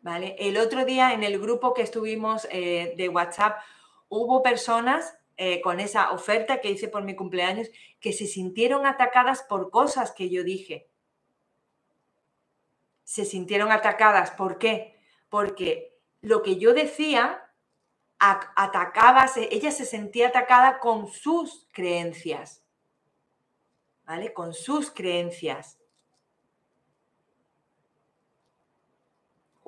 ¿Vale? 0.00 0.36
El 0.38 0.58
otro 0.58 0.84
día 0.84 1.12
en 1.12 1.24
el 1.24 1.38
grupo 1.38 1.74
que 1.74 1.82
estuvimos 1.82 2.46
eh, 2.50 2.94
de 2.96 3.08
WhatsApp 3.08 3.58
hubo 4.08 4.42
personas 4.42 5.18
eh, 5.36 5.60
con 5.60 5.80
esa 5.80 6.12
oferta 6.12 6.60
que 6.60 6.70
hice 6.70 6.88
por 6.88 7.04
mi 7.04 7.14
cumpleaños 7.14 7.68
que 8.00 8.12
se 8.12 8.26
sintieron 8.26 8.86
atacadas 8.86 9.42
por 9.42 9.70
cosas 9.70 10.12
que 10.12 10.30
yo 10.30 10.44
dije. 10.44 10.88
Se 13.04 13.24
sintieron 13.24 13.72
atacadas. 13.72 14.30
¿Por 14.32 14.58
qué? 14.58 15.00
Porque 15.28 15.96
lo 16.20 16.42
que 16.42 16.56
yo 16.56 16.74
decía 16.74 17.44
atacaba, 18.18 19.26
ella 19.50 19.70
se 19.70 19.86
sentía 19.86 20.28
atacada 20.28 20.80
con 20.80 21.06
sus 21.06 21.68
creencias, 21.72 22.64
¿vale? 24.04 24.32
Con 24.32 24.52
sus 24.52 24.90
creencias. 24.90 25.78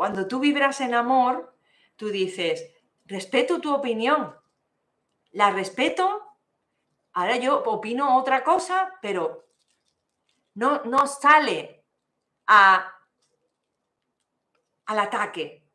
Cuando 0.00 0.26
tú 0.26 0.40
vibras 0.40 0.80
en 0.80 0.94
amor, 0.94 1.54
tú 1.96 2.08
dices, 2.08 2.72
respeto 3.04 3.60
tu 3.60 3.74
opinión, 3.74 4.34
la 5.32 5.50
respeto, 5.50 6.38
ahora 7.12 7.36
yo 7.36 7.62
opino 7.64 8.16
otra 8.16 8.42
cosa, 8.42 8.94
pero 9.02 9.44
no, 10.54 10.82
no 10.84 11.06
sale 11.06 11.84
al 12.46 12.82
ataque, 14.86 15.68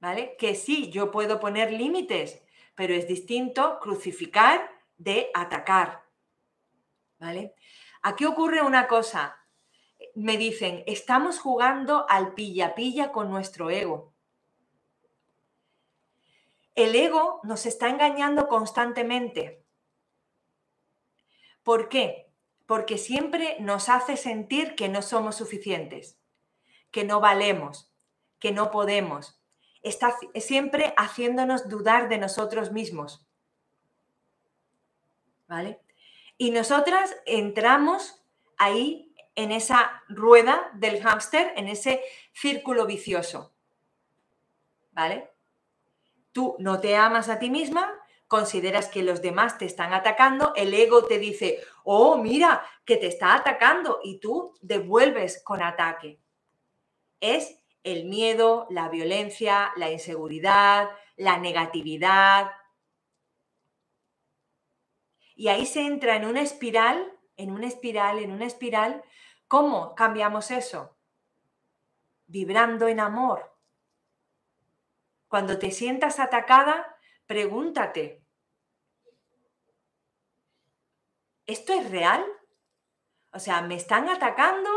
¿vale? 0.00 0.34
Que 0.36 0.56
sí, 0.56 0.90
yo 0.90 1.12
puedo 1.12 1.38
poner 1.38 1.70
límites, 1.70 2.42
pero 2.74 2.92
es 2.92 3.06
distinto 3.06 3.78
crucificar 3.78 4.68
de 4.96 5.30
atacar, 5.32 6.02
¿vale? 7.20 7.54
Aquí 8.02 8.24
ocurre 8.24 8.62
una 8.62 8.88
cosa. 8.88 9.41
Me 10.14 10.36
dicen, 10.36 10.84
estamos 10.86 11.38
jugando 11.38 12.06
al 12.08 12.34
pilla-pilla 12.34 13.12
con 13.12 13.30
nuestro 13.30 13.70
ego. 13.70 14.12
El 16.74 16.94
ego 16.94 17.40
nos 17.44 17.66
está 17.66 17.88
engañando 17.88 18.48
constantemente. 18.48 19.62
¿Por 21.62 21.88
qué? 21.88 22.30
Porque 22.66 22.98
siempre 22.98 23.56
nos 23.60 23.88
hace 23.88 24.16
sentir 24.16 24.74
que 24.74 24.88
no 24.88 25.02
somos 25.02 25.36
suficientes, 25.36 26.18
que 26.90 27.04
no 27.04 27.20
valemos, 27.20 27.92
que 28.38 28.52
no 28.52 28.70
podemos, 28.70 29.42
está 29.82 30.16
siempre 30.36 30.94
haciéndonos 30.96 31.68
dudar 31.68 32.08
de 32.08 32.18
nosotros 32.18 32.72
mismos. 32.72 33.26
¿Vale? 35.46 35.80
Y 36.38 36.50
nosotras 36.50 37.14
entramos 37.26 38.24
ahí 38.56 39.11
en 39.34 39.52
esa 39.52 40.02
rueda 40.08 40.70
del 40.74 41.02
hámster, 41.02 41.52
en 41.56 41.68
ese 41.68 42.02
círculo 42.32 42.86
vicioso. 42.86 43.54
¿Vale? 44.92 45.30
Tú 46.32 46.56
no 46.58 46.80
te 46.80 46.96
amas 46.96 47.28
a 47.28 47.38
ti 47.38 47.50
misma, 47.50 47.92
consideras 48.28 48.88
que 48.88 49.02
los 49.02 49.20
demás 49.20 49.58
te 49.58 49.66
están 49.66 49.92
atacando, 49.92 50.54
el 50.56 50.72
ego 50.72 51.04
te 51.04 51.18
dice, 51.18 51.60
oh, 51.84 52.16
mira, 52.16 52.64
que 52.84 52.96
te 52.96 53.06
está 53.06 53.34
atacando 53.34 54.00
y 54.02 54.20
tú 54.20 54.54
devuelves 54.62 55.42
con 55.44 55.62
ataque. 55.62 56.18
Es 57.20 57.58
el 57.84 58.06
miedo, 58.06 58.66
la 58.70 58.88
violencia, 58.88 59.72
la 59.76 59.90
inseguridad, 59.90 60.90
la 61.16 61.38
negatividad. 61.38 62.52
Y 65.34 65.48
ahí 65.48 65.66
se 65.66 65.82
entra 65.82 66.16
en 66.16 66.24
una 66.24 66.42
espiral, 66.42 67.11
en 67.36 67.50
una 67.50 67.66
espiral, 67.66 68.18
en 68.18 68.32
una 68.32 68.46
espiral. 68.46 69.02
¿Cómo 69.48 69.94
cambiamos 69.94 70.50
eso? 70.50 70.96
Vibrando 72.26 72.88
en 72.88 73.00
amor. 73.00 73.56
Cuando 75.28 75.58
te 75.58 75.70
sientas 75.70 76.20
atacada, 76.20 76.98
pregúntate, 77.26 78.22
¿esto 81.46 81.72
es 81.72 81.90
real? 81.90 82.24
O 83.32 83.38
sea, 83.38 83.62
¿me 83.62 83.76
están 83.76 84.08
atacando 84.08 84.70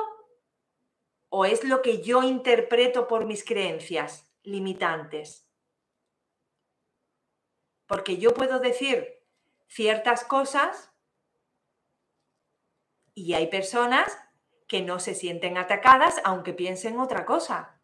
o 1.30 1.46
es 1.46 1.66
lo 1.66 1.82
que 1.82 2.02
yo 2.02 2.24
interpreto 2.24 3.08
por 3.08 3.26
mis 3.26 3.44
creencias 3.44 4.32
limitantes? 4.44 5.46
Porque 7.86 8.18
yo 8.18 8.34
puedo 8.34 8.60
decir 8.60 9.22
ciertas 9.68 10.24
cosas 10.24 10.95
y 13.16 13.34
hay 13.34 13.48
personas 13.48 14.16
que 14.68 14.82
no 14.82 15.00
se 15.00 15.16
sienten 15.16 15.58
atacadas 15.58 16.22
aunque 16.24 16.54
piensen 16.54 17.00
otra 17.00 17.26
cosa. 17.26 17.80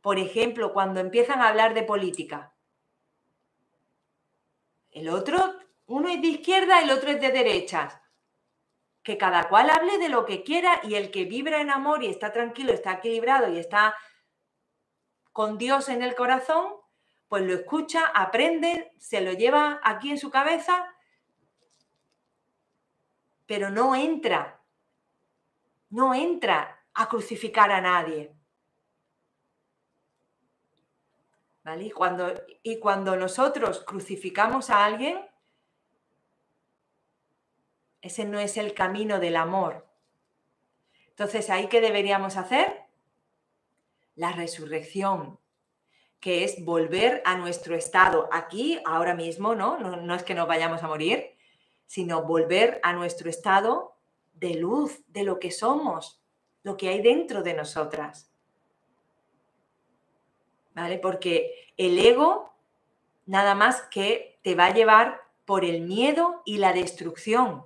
Por 0.00 0.18
ejemplo, 0.18 0.72
cuando 0.72 1.00
empiezan 1.00 1.40
a 1.40 1.48
hablar 1.48 1.74
de 1.74 1.82
política. 1.82 2.54
El 4.90 5.10
otro, 5.10 5.56
uno 5.86 6.08
es 6.08 6.20
de 6.22 6.28
izquierda, 6.28 6.80
el 6.80 6.90
otro 6.90 7.10
es 7.10 7.20
de 7.20 7.30
derechas 7.30 8.00
que 9.06 9.16
cada 9.16 9.48
cual 9.48 9.70
hable 9.70 9.98
de 9.98 10.08
lo 10.08 10.24
que 10.24 10.42
quiera 10.42 10.80
y 10.82 10.96
el 10.96 11.12
que 11.12 11.26
vibra 11.26 11.60
en 11.60 11.70
amor 11.70 12.02
y 12.02 12.08
está 12.08 12.32
tranquilo, 12.32 12.72
está 12.72 12.94
equilibrado 12.94 13.52
y 13.52 13.56
está 13.56 13.94
con 15.30 15.58
Dios 15.58 15.88
en 15.88 16.02
el 16.02 16.16
corazón, 16.16 16.72
pues 17.28 17.44
lo 17.44 17.54
escucha, 17.54 18.04
aprende, 18.06 18.90
se 18.98 19.20
lo 19.20 19.32
lleva 19.32 19.78
aquí 19.84 20.10
en 20.10 20.18
su 20.18 20.28
cabeza, 20.30 20.92
pero 23.46 23.70
no 23.70 23.94
entra, 23.94 24.60
no 25.90 26.14
entra 26.14 26.84
a 26.94 27.08
crucificar 27.08 27.70
a 27.70 27.80
nadie. 27.80 28.32
¿Vale? 31.64 31.90
cuando, 31.90 32.32
y 32.62 32.78
cuando 32.78 33.16
nosotros 33.16 33.82
crucificamos 33.84 34.70
a 34.70 34.84
alguien, 34.84 35.18
ese 38.00 38.24
no 38.24 38.38
es 38.38 38.56
el 38.56 38.72
camino 38.72 39.18
del 39.18 39.34
amor. 39.34 39.84
Entonces, 41.08 41.50
¿ahí 41.50 41.68
qué 41.68 41.80
deberíamos 41.80 42.36
hacer? 42.36 42.84
La 44.14 44.32
resurrección, 44.32 45.40
que 46.20 46.44
es 46.44 46.64
volver 46.64 47.20
a 47.24 47.36
nuestro 47.36 47.74
estado 47.74 48.28
aquí, 48.32 48.80
ahora 48.84 49.14
mismo, 49.14 49.54
¿no? 49.54 49.78
No, 49.78 50.14
es 50.14 50.22
que 50.22 50.34
nos 50.34 50.46
vayamos 50.46 50.82
a 50.82 50.88
morir, 50.88 51.35
sino 51.86 52.22
volver 52.22 52.80
a 52.82 52.92
nuestro 52.92 53.30
estado 53.30 53.96
de 54.34 54.54
luz, 54.54 55.02
de 55.08 55.24
lo 55.24 55.38
que 55.38 55.50
somos, 55.50 56.20
lo 56.62 56.76
que 56.76 56.88
hay 56.88 57.00
dentro 57.00 57.42
de 57.42 57.54
nosotras. 57.54 58.30
¿Vale? 60.74 60.98
Porque 60.98 61.72
el 61.76 61.98
ego 61.98 62.52
nada 63.26 63.54
más 63.54 63.82
que 63.82 64.38
te 64.42 64.54
va 64.54 64.66
a 64.66 64.74
llevar 64.74 65.22
por 65.44 65.64
el 65.64 65.82
miedo 65.82 66.42
y 66.44 66.58
la 66.58 66.72
destrucción. 66.72 67.64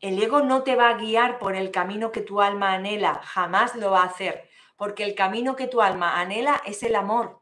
El 0.00 0.22
ego 0.22 0.40
no 0.40 0.62
te 0.62 0.76
va 0.76 0.90
a 0.90 0.98
guiar 0.98 1.38
por 1.38 1.56
el 1.56 1.70
camino 1.70 2.12
que 2.12 2.20
tu 2.20 2.40
alma 2.40 2.74
anhela, 2.74 3.14
jamás 3.24 3.74
lo 3.74 3.90
va 3.90 4.02
a 4.02 4.06
hacer, 4.06 4.48
porque 4.76 5.04
el 5.04 5.14
camino 5.14 5.56
que 5.56 5.66
tu 5.66 5.80
alma 5.80 6.20
anhela 6.20 6.62
es 6.66 6.82
el 6.82 6.94
amor. 6.94 7.40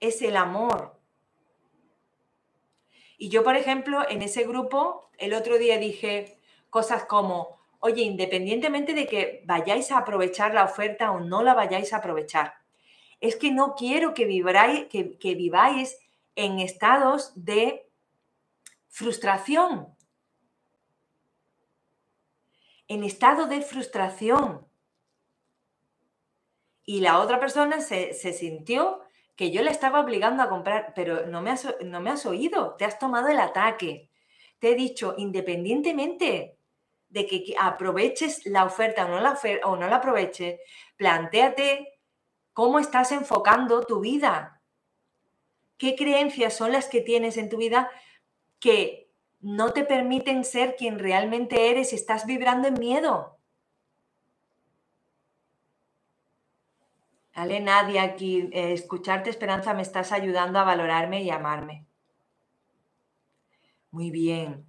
Es 0.00 0.22
el 0.22 0.36
amor. 0.36 0.98
Y 3.18 3.28
yo, 3.28 3.44
por 3.44 3.56
ejemplo, 3.56 4.08
en 4.08 4.22
ese 4.22 4.44
grupo, 4.44 5.10
el 5.18 5.34
otro 5.34 5.58
día 5.58 5.78
dije 5.78 6.38
cosas 6.70 7.04
como, 7.04 7.60
oye, 7.80 8.02
independientemente 8.02 8.94
de 8.94 9.06
que 9.06 9.42
vayáis 9.44 9.92
a 9.92 9.98
aprovechar 9.98 10.54
la 10.54 10.64
oferta 10.64 11.10
o 11.10 11.20
no 11.20 11.42
la 11.42 11.54
vayáis 11.54 11.92
a 11.92 11.98
aprovechar, 11.98 12.54
es 13.20 13.36
que 13.36 13.50
no 13.50 13.74
quiero 13.74 14.14
que, 14.14 14.26
que, 14.90 15.18
que 15.18 15.34
viváis 15.34 15.98
en 16.34 16.60
estados 16.60 17.32
de 17.34 17.86
frustración, 18.88 19.94
en 22.88 23.04
estado 23.04 23.46
de 23.46 23.62
frustración. 23.62 24.66
Y 26.84 27.00
la 27.00 27.20
otra 27.20 27.38
persona 27.38 27.80
se, 27.80 28.14
sintió 28.14 29.02
que 29.36 29.50
yo 29.50 29.62
le 29.62 29.70
estaba 29.70 30.00
obligando 30.00 30.42
a 30.42 30.48
comprar, 30.48 30.92
pero 30.94 31.26
no 31.26 31.40
me, 31.40 31.50
has, 31.50 31.66
no 31.84 32.00
me 32.00 32.10
has 32.10 32.26
oído, 32.26 32.76
te 32.76 32.84
has 32.84 32.98
tomado 32.98 33.28
el 33.28 33.40
ataque. 33.40 34.10
Te 34.58 34.72
he 34.72 34.74
dicho, 34.74 35.14
independientemente 35.16 36.56
de 37.08 37.26
que 37.26 37.54
aproveches 37.58 38.46
la 38.46 38.64
oferta 38.64 39.06
o 39.06 39.08
no 39.08 39.20
la, 39.20 39.38
o 39.64 39.76
no 39.76 39.88
la 39.88 39.96
aproveches, 39.96 40.60
planteate 40.96 42.00
cómo 42.52 42.78
estás 42.78 43.12
enfocando 43.12 43.82
tu 43.82 44.00
vida. 44.00 44.60
¿Qué 45.78 45.96
creencias 45.96 46.54
son 46.54 46.72
las 46.72 46.88
que 46.88 47.00
tienes 47.00 47.36
en 47.36 47.48
tu 47.48 47.56
vida 47.56 47.90
que 48.60 49.10
no 49.40 49.72
te 49.72 49.84
permiten 49.84 50.44
ser 50.44 50.76
quien 50.76 50.98
realmente 50.98 51.70
eres 51.70 51.92
y 51.92 51.96
estás 51.96 52.26
vibrando 52.26 52.68
en 52.68 52.74
miedo. 52.74 53.39
Vale, 57.34 57.60
nadie 57.60 58.00
aquí, 58.00 58.50
eh, 58.52 58.72
escucharte 58.72 59.30
Esperanza 59.30 59.72
me 59.72 59.82
estás 59.82 60.12
ayudando 60.12 60.58
a 60.58 60.64
valorarme 60.64 61.22
y 61.22 61.30
amarme. 61.30 61.86
Muy 63.90 64.10
bien. 64.10 64.66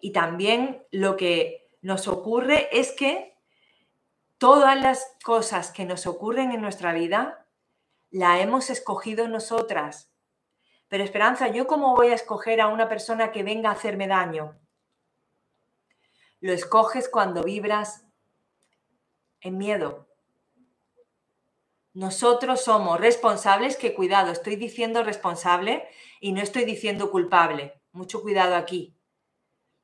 Y 0.00 0.12
también 0.12 0.84
lo 0.90 1.16
que 1.16 1.68
nos 1.82 2.08
ocurre 2.08 2.68
es 2.72 2.92
que 2.92 3.36
todas 4.38 4.80
las 4.80 5.16
cosas 5.24 5.70
que 5.70 5.84
nos 5.84 6.06
ocurren 6.06 6.52
en 6.52 6.60
nuestra 6.60 6.92
vida 6.92 7.46
la 8.10 8.40
hemos 8.40 8.70
escogido 8.70 9.28
nosotras. 9.28 10.10
Pero 10.88 11.04
Esperanza, 11.04 11.48
¿yo 11.48 11.66
cómo 11.66 11.94
voy 11.94 12.08
a 12.08 12.14
escoger 12.14 12.60
a 12.60 12.68
una 12.68 12.88
persona 12.88 13.30
que 13.30 13.42
venga 13.42 13.70
a 13.70 13.74
hacerme 13.74 14.08
daño? 14.08 14.58
Lo 16.40 16.52
escoges 16.52 17.08
cuando 17.08 17.44
vibras 17.44 18.04
en 19.40 19.58
miedo. 19.58 20.09
Nosotros 22.00 22.64
somos 22.64 22.98
responsables, 22.98 23.76
que 23.76 23.92
cuidado, 23.92 24.32
estoy 24.32 24.56
diciendo 24.56 25.04
responsable 25.04 25.86
y 26.18 26.32
no 26.32 26.40
estoy 26.40 26.64
diciendo 26.64 27.10
culpable. 27.10 27.74
Mucho 27.92 28.22
cuidado 28.22 28.54
aquí. 28.54 28.96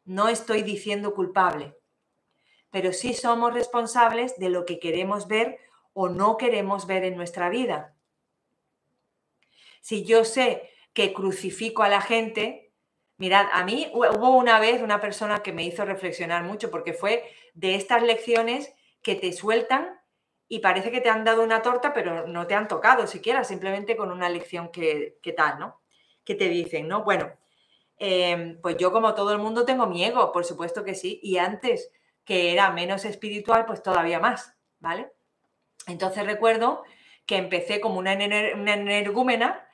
No 0.06 0.28
estoy 0.28 0.62
diciendo 0.62 1.14
culpable, 1.14 1.76
pero 2.70 2.94
sí 2.94 3.12
somos 3.12 3.52
responsables 3.52 4.38
de 4.38 4.48
lo 4.48 4.64
que 4.64 4.78
queremos 4.78 5.28
ver 5.28 5.58
o 5.92 6.08
no 6.08 6.38
queremos 6.38 6.86
ver 6.86 7.04
en 7.04 7.18
nuestra 7.18 7.50
vida. 7.50 7.94
Si 9.82 10.02
yo 10.06 10.24
sé 10.24 10.70
que 10.94 11.12
crucifico 11.12 11.82
a 11.82 11.90
la 11.90 12.00
gente, 12.00 12.72
mirad, 13.18 13.46
a 13.52 13.62
mí 13.62 13.90
hubo 13.92 14.30
una 14.30 14.58
vez 14.58 14.80
una 14.80 15.02
persona 15.02 15.42
que 15.42 15.52
me 15.52 15.64
hizo 15.64 15.84
reflexionar 15.84 16.44
mucho 16.44 16.70
porque 16.70 16.94
fue 16.94 17.30
de 17.52 17.74
estas 17.74 18.02
lecciones 18.02 18.72
que 19.02 19.16
te 19.16 19.34
sueltan 19.34 20.00
y 20.48 20.60
parece 20.60 20.90
que 20.90 21.00
te 21.00 21.10
han 21.10 21.24
dado 21.24 21.42
una 21.42 21.62
torta, 21.62 21.92
pero 21.92 22.26
no 22.26 22.46
te 22.46 22.54
han 22.54 22.68
tocado 22.68 23.06
siquiera, 23.06 23.44
simplemente 23.44 23.96
con 23.96 24.10
una 24.12 24.28
lección 24.28 24.70
que, 24.70 25.18
que 25.22 25.32
tal, 25.32 25.58
¿no? 25.58 25.80
Que 26.24 26.34
te 26.34 26.48
dicen, 26.48 26.88
¿no? 26.88 27.04
Bueno, 27.04 27.32
Em, 27.98 28.60
pues 28.60 28.76
yo 28.76 28.92
como 28.92 29.14
todo 29.14 29.32
el 29.32 29.38
mundo 29.38 29.64
tengo 29.64 29.86
mi 29.86 30.04
ego, 30.04 30.32
por 30.32 30.44
supuesto 30.44 30.84
que 30.84 30.94
sí, 30.94 31.18
y 31.22 31.38
antes 31.38 31.90
que 32.24 32.52
era 32.52 32.70
menos 32.70 33.04
espiritual, 33.04 33.64
pues 33.66 33.82
todavía 33.82 34.20
más, 34.20 34.54
¿vale? 34.80 35.10
Entonces 35.86 36.26
recuerdo 36.26 36.84
que 37.26 37.36
empecé 37.36 37.80
como 37.80 37.98
una, 37.98 38.12
energúmena 38.12 39.65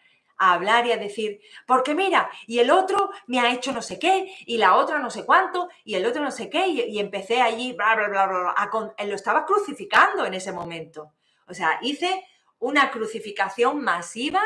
a 0.43 0.55
hablar 0.55 0.87
y 0.87 0.93
a 0.93 0.97
decir, 0.97 1.41
porque 1.69 1.95
mira, 1.95 2.29
y 2.49 2.59
el 2.59 2.73
otro 2.73 3.11
me 3.29 3.39
ha 3.39 3.53
hecho 3.53 3.73
no 3.73 3.81
sé 3.81 4.01
qué, 4.01 4.35
y 4.45 4.59
la 4.59 4.75
otra 4.75 4.99
no 4.99 5.09
sé 5.09 5.25
cuánto, 5.25 5.69
y 5.85 5.95
el 5.95 6.05
otro 6.05 6.21
no 6.21 6.33
sé 6.33 6.51
qué, 6.51 6.67
y, 6.67 6.99
empecé 6.99 7.41
allí, 7.41 7.75
bla, 7.75 7.95
bla, 7.95 8.09
bla, 8.09 8.27
bla, 8.27 8.95
lo 9.07 9.15
estaba 9.15 9.47
crucificando 9.47 10.27
en 10.27 10.35
ese 10.35 10.51
momento. 10.51 11.13
O 11.47 11.55
sea, 11.55 11.79
hice 11.81 12.25
una 12.59 12.91
crucificación 12.91 13.83
masiva 13.83 14.43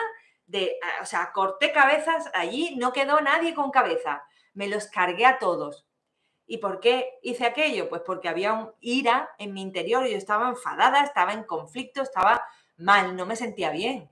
de, 0.46 0.76
ah, 0.82 1.00
o 1.00 1.06
sea, 1.06 1.32
corté 1.32 1.72
cabezas 1.72 2.30
allí, 2.34 2.76
no 2.76 2.92
quedó 2.92 3.22
nadie 3.22 3.54
con 3.54 3.70
cabeza, 3.70 4.22
me 4.52 4.68
los 4.68 4.88
cargué 4.88 5.24
a 5.24 5.38
todos. 5.38 5.86
¿Y 6.46 6.58
por 6.58 6.78
qué 6.80 7.08
hice 7.22 7.46
aquello? 7.46 7.88
Pues 7.88 8.02
porque 8.04 8.28
había 8.28 8.52
un 8.52 8.70
ira 8.80 9.30
en 9.38 9.54
mi 9.54 9.62
interior, 9.62 10.06
yo 10.06 10.16
estaba 10.18 10.50
enfadada, 10.50 11.02
estaba 11.02 11.32
en 11.32 11.44
conflicto, 11.44 12.02
estaba 12.02 12.44
mal, 12.76 13.16
no 13.16 13.24
me 13.24 13.34
sentía 13.34 13.70
bien. 13.70 14.10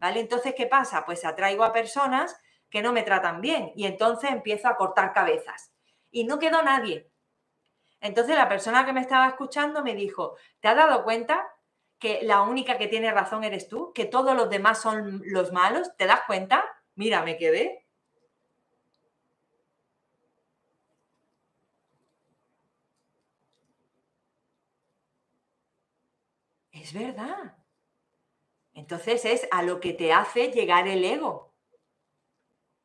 ¿Vale? 0.00 0.20
Entonces, 0.20 0.54
¿qué 0.56 0.66
pasa? 0.66 1.04
Pues 1.04 1.24
atraigo 1.24 1.64
a 1.64 1.72
personas 1.72 2.36
que 2.70 2.82
no 2.82 2.92
me 2.92 3.02
tratan 3.02 3.40
bien 3.40 3.72
y 3.76 3.86
entonces 3.86 4.30
empiezo 4.30 4.68
a 4.68 4.76
cortar 4.76 5.12
cabezas. 5.12 5.72
Y 6.10 6.24
no 6.24 6.38
quedó 6.38 6.62
nadie. 6.62 7.10
Entonces 8.00 8.36
la 8.36 8.48
persona 8.48 8.84
que 8.86 8.92
me 8.92 9.00
estaba 9.00 9.28
escuchando 9.28 9.82
me 9.84 9.94
dijo, 9.94 10.36
¿te 10.60 10.68
has 10.68 10.76
dado 10.76 11.04
cuenta 11.04 11.48
que 11.98 12.20
la 12.22 12.42
única 12.42 12.78
que 12.78 12.88
tiene 12.88 13.10
razón 13.12 13.44
eres 13.44 13.68
tú, 13.68 13.92
que 13.94 14.04
todos 14.04 14.36
los 14.36 14.50
demás 14.50 14.80
son 14.80 15.22
los 15.26 15.52
malos, 15.52 15.96
¿te 15.96 16.06
das 16.06 16.20
cuenta? 16.26 16.64
Mira, 16.94 17.22
me 17.22 17.36
quedé. 17.36 17.86
Es 26.72 26.94
verdad. 26.94 27.57
Entonces 28.78 29.24
es 29.24 29.48
a 29.50 29.62
lo 29.62 29.80
que 29.80 29.92
te 29.92 30.12
hace 30.12 30.50
llegar 30.52 30.86
el 30.86 31.04
ego. 31.04 31.52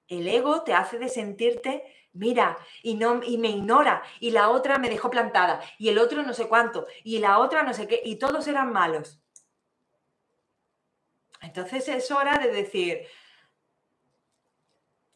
El 0.07 0.27
ego 0.27 0.63
te 0.63 0.73
hace 0.73 0.97
de 0.99 1.07
sentirte 1.07 1.83
mira, 2.13 2.57
y, 2.83 2.95
no, 2.95 3.21
y 3.23 3.37
me 3.37 3.49
ignora, 3.49 4.03
y 4.19 4.31
la 4.31 4.49
otra 4.49 4.77
me 4.77 4.89
dejó 4.89 5.09
plantada, 5.09 5.61
y 5.79 5.89
el 5.89 5.97
otro 5.97 6.23
no 6.23 6.33
sé 6.33 6.47
cuánto, 6.47 6.85
y 7.03 7.17
la 7.17 7.39
otra 7.39 7.63
no 7.63 7.73
sé 7.73 7.87
qué, 7.87 8.01
y 8.05 8.17
todos 8.17 8.47
eran 8.47 8.71
malos. 8.71 9.19
Entonces 11.41 11.87
es 11.87 12.09
hora 12.11 12.37
de 12.37 12.51
decir, 12.51 13.07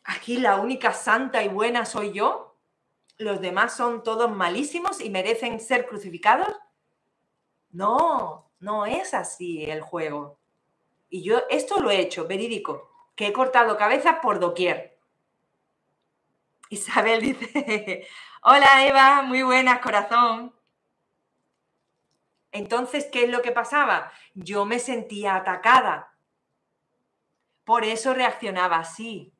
aquí 0.03 0.37
la 0.37 0.57
única 0.57 0.91
santa 0.91 1.43
y 1.43 1.47
buena 1.47 1.85
soy 1.85 2.11
yo, 2.13 2.57
los 3.17 3.41
demás 3.41 3.77
son 3.77 4.03
todos 4.03 4.29
malísimos 4.29 4.99
y 4.99 5.09
merecen 5.09 5.59
ser 5.59 5.87
crucificados. 5.87 6.53
No, 7.69 8.51
no 8.59 8.85
es 8.85 9.13
así 9.13 9.63
el 9.63 9.81
juego. 9.81 10.39
Y 11.09 11.23
yo 11.23 11.43
esto 11.49 11.79
lo 11.79 11.89
he 11.89 11.99
hecho, 11.99 12.27
verídico, 12.27 12.91
que 13.15 13.27
he 13.27 13.33
cortado 13.33 13.77
cabezas 13.77 14.17
por 14.21 14.39
doquier. 14.39 14.99
Isabel 16.69 17.21
dice, 17.21 18.07
hola 18.41 18.85
Eva, 18.85 19.21
muy 19.21 19.43
buenas, 19.43 19.79
corazón. 19.79 20.53
Entonces, 22.51 23.07
¿qué 23.11 23.25
es 23.25 23.29
lo 23.29 23.41
que 23.41 23.51
pasaba? 23.51 24.11
Yo 24.33 24.65
me 24.65 24.79
sentía 24.79 25.35
atacada. 25.35 26.13
Por 27.63 27.83
eso 27.83 28.13
reaccionaba 28.13 28.77
así. 28.77 29.33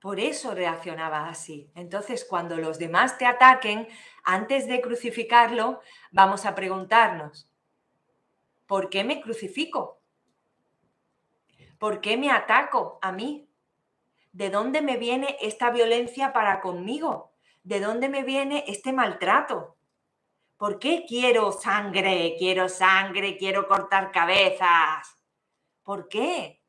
Por 0.00 0.18
eso 0.18 0.54
reaccionaba 0.54 1.28
así. 1.28 1.70
Entonces, 1.74 2.24
cuando 2.24 2.56
los 2.56 2.78
demás 2.78 3.18
te 3.18 3.26
ataquen, 3.26 3.86
antes 4.24 4.66
de 4.66 4.80
crucificarlo, 4.80 5.80
vamos 6.10 6.46
a 6.46 6.54
preguntarnos, 6.54 7.50
¿Por 8.70 8.88
qué 8.88 9.02
me 9.02 9.20
crucifico? 9.20 10.00
¿Por 11.76 12.00
qué 12.00 12.16
me 12.16 12.30
ataco 12.30 13.00
a 13.02 13.10
mí? 13.10 13.50
¿De 14.30 14.48
dónde 14.48 14.80
me 14.80 14.96
viene 14.96 15.36
esta 15.40 15.72
violencia 15.72 16.32
para 16.32 16.60
conmigo? 16.60 17.32
¿De 17.64 17.80
dónde 17.80 18.08
me 18.08 18.22
viene 18.22 18.62
este 18.68 18.92
maltrato? 18.92 19.76
¿Por 20.56 20.78
qué 20.78 21.04
quiero 21.04 21.50
sangre? 21.50 22.36
Quiero 22.38 22.68
sangre, 22.68 23.36
quiero 23.36 23.66
cortar 23.66 24.12
cabezas. 24.12 25.16
¿Por 25.82 26.06
qué? 26.06 26.62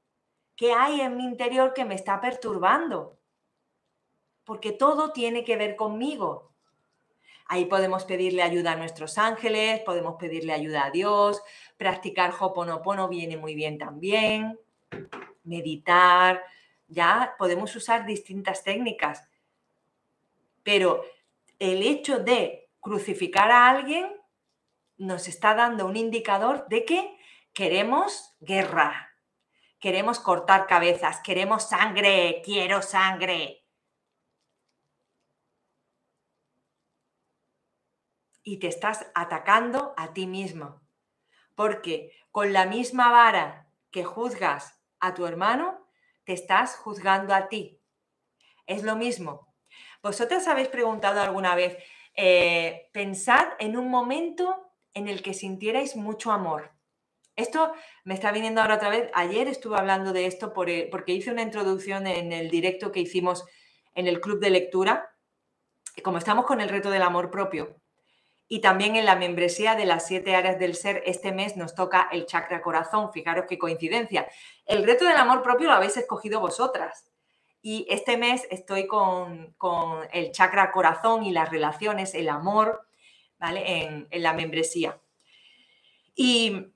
¿Qué 0.55 0.73
hay 0.73 1.01
en 1.01 1.15
mi 1.15 1.23
interior 1.23 1.71
que 1.71 1.85
me 1.85 1.93
está 1.93 2.19
perturbando? 2.19 3.20
Porque 4.43 4.71
todo 4.71 5.11
tiene 5.11 5.43
que 5.43 5.57
ver 5.57 5.75
conmigo. 5.75 6.51
Ahí 7.47 7.65
podemos 7.65 8.05
pedirle 8.05 8.43
ayuda 8.43 8.71
a 8.71 8.75
nuestros 8.77 9.17
ángeles, 9.17 9.81
podemos 9.81 10.15
pedirle 10.15 10.53
ayuda 10.53 10.85
a 10.85 10.91
Dios, 10.91 11.41
practicar 11.75 12.33
Hoponopono 12.39 13.09
viene 13.09 13.35
muy 13.35 13.55
bien 13.55 13.77
también, 13.77 14.57
meditar, 15.43 16.41
ya 16.87 17.35
podemos 17.37 17.75
usar 17.75 18.05
distintas 18.05 18.63
técnicas. 18.63 19.27
Pero 20.63 21.03
el 21.59 21.83
hecho 21.83 22.19
de 22.19 22.69
crucificar 22.79 23.51
a 23.51 23.69
alguien 23.69 24.09
nos 24.97 25.27
está 25.27 25.55
dando 25.55 25.85
un 25.85 25.95
indicador 25.95 26.67
de 26.69 26.85
que 26.85 27.17
queremos 27.53 28.35
guerra, 28.39 29.11
queremos 29.79 30.19
cortar 30.19 30.67
cabezas, 30.67 31.19
queremos 31.21 31.67
sangre, 31.67 32.41
quiero 32.45 32.81
sangre. 32.81 33.60
Y 38.43 38.57
te 38.57 38.67
estás 38.67 39.07
atacando 39.13 39.93
a 39.97 40.13
ti 40.13 40.27
mismo. 40.27 40.81
Porque 41.55 42.11
con 42.31 42.53
la 42.53 42.65
misma 42.65 43.11
vara 43.11 43.67
que 43.91 44.03
juzgas 44.03 44.79
a 44.99 45.13
tu 45.13 45.25
hermano, 45.25 45.87
te 46.23 46.33
estás 46.33 46.75
juzgando 46.75 47.33
a 47.33 47.49
ti. 47.49 47.79
Es 48.67 48.83
lo 48.83 48.95
mismo. 48.95 49.53
¿Vosotras 50.01 50.47
habéis 50.47 50.69
preguntado 50.69 51.21
alguna 51.21 51.55
vez, 51.55 51.77
eh, 52.15 52.89
pensad 52.93 53.47
en 53.59 53.77
un 53.77 53.89
momento 53.89 54.71
en 54.93 55.07
el 55.07 55.21
que 55.21 55.33
sintierais 55.33 55.95
mucho 55.95 56.31
amor? 56.31 56.71
Esto 57.35 57.73
me 58.03 58.13
está 58.13 58.31
viniendo 58.31 58.61
ahora 58.61 58.75
otra 58.75 58.89
vez. 58.89 59.09
Ayer 59.13 59.47
estuve 59.47 59.77
hablando 59.77 60.13
de 60.13 60.25
esto 60.25 60.53
porque 60.53 60.89
hice 61.07 61.31
una 61.31 61.41
introducción 61.41 62.07
en 62.07 62.31
el 62.33 62.49
directo 62.49 62.91
que 62.91 62.99
hicimos 62.99 63.45
en 63.95 64.07
el 64.07 64.21
club 64.21 64.39
de 64.39 64.49
lectura. 64.49 65.15
Como 66.03 66.17
estamos 66.17 66.45
con 66.45 66.61
el 66.61 66.69
reto 66.69 66.89
del 66.89 67.01
amor 67.01 67.31
propio, 67.31 67.80
y 68.53 68.59
también 68.59 68.97
en 68.97 69.05
la 69.05 69.15
membresía 69.15 69.75
de 69.75 69.85
las 69.85 70.05
siete 70.05 70.35
áreas 70.35 70.59
del 70.59 70.75
ser, 70.75 71.03
este 71.05 71.31
mes 71.31 71.55
nos 71.55 71.73
toca 71.73 72.09
el 72.11 72.25
chakra 72.25 72.61
corazón. 72.61 73.13
Fijaros 73.13 73.45
qué 73.47 73.57
coincidencia. 73.57 74.27
El 74.65 74.83
reto 74.83 75.05
del 75.05 75.15
amor 75.15 75.41
propio 75.41 75.69
lo 75.69 75.73
habéis 75.73 75.95
escogido 75.95 76.41
vosotras. 76.41 77.09
Y 77.61 77.87
este 77.89 78.17
mes 78.17 78.45
estoy 78.51 78.87
con, 78.87 79.55
el 80.11 80.31
chakra 80.33 80.69
corazón 80.73 81.23
y 81.23 81.31
las 81.31 81.49
relaciones, 81.49 82.13
el 82.13 82.27
amor, 82.27 82.85
¿vale? 83.39 83.83
En, 83.83 84.21
la 84.21 84.33
membresía. 84.33 84.99
Y 86.13 86.73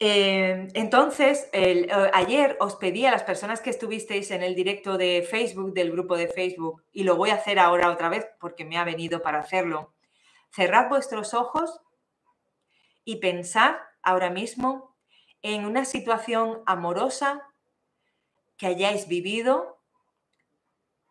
eh, 0.00 0.66
entonces, 0.74 1.48
eh, 1.52 1.86
ayer 2.12 2.56
os 2.58 2.74
pedí 2.74 3.06
a 3.06 3.12
las 3.12 3.22
personas 3.22 3.60
que 3.60 3.70
estuvisteis 3.70 4.32
en 4.32 4.42
el 4.42 4.56
directo 4.56 4.98
de 4.98 5.22
Facebook, 5.22 5.72
del 5.74 5.92
grupo 5.92 6.16
de 6.16 6.26
Facebook, 6.26 6.82
y 6.90 7.04
lo 7.04 7.14
voy 7.14 7.30
a 7.30 7.34
hacer 7.36 7.60
ahora 7.60 7.92
otra 7.92 8.08
vez 8.08 8.26
porque 8.40 8.64
me 8.64 8.78
ha 8.78 8.84
venido 8.84 9.22
para 9.22 9.38
hacerlo. 9.38 9.92
Cerrad 10.56 10.88
vuestros 10.88 11.34
ojos 11.34 11.82
y 13.04 13.16
pensad 13.16 13.74
ahora 14.00 14.30
mismo 14.30 14.96
en 15.42 15.66
una 15.66 15.84
situación 15.84 16.62
amorosa 16.64 17.46
que 18.56 18.66
hayáis 18.66 19.06
vivido, 19.06 19.82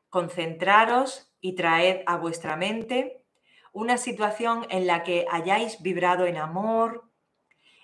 concentraros 0.10 1.32
y 1.42 1.54
traed 1.54 2.02
a 2.08 2.18
vuestra 2.18 2.56
mente 2.56 3.22
una 3.72 4.00
situación 4.00 4.66
en 4.72 4.88
la 4.88 5.04
que 5.04 5.28
hayáis 5.30 5.80
vibrado 5.80 6.26
en 6.26 6.38
amor, 6.38 7.08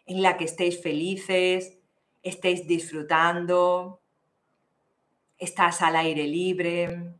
en 0.07 0.23
la 0.23 0.37
que 0.37 0.45
estéis 0.45 0.81
felices, 0.81 1.77
estéis 2.23 2.65
disfrutando, 2.65 4.01
estás 5.37 5.83
al 5.83 5.95
aire 5.95 6.25
libre. 6.25 7.13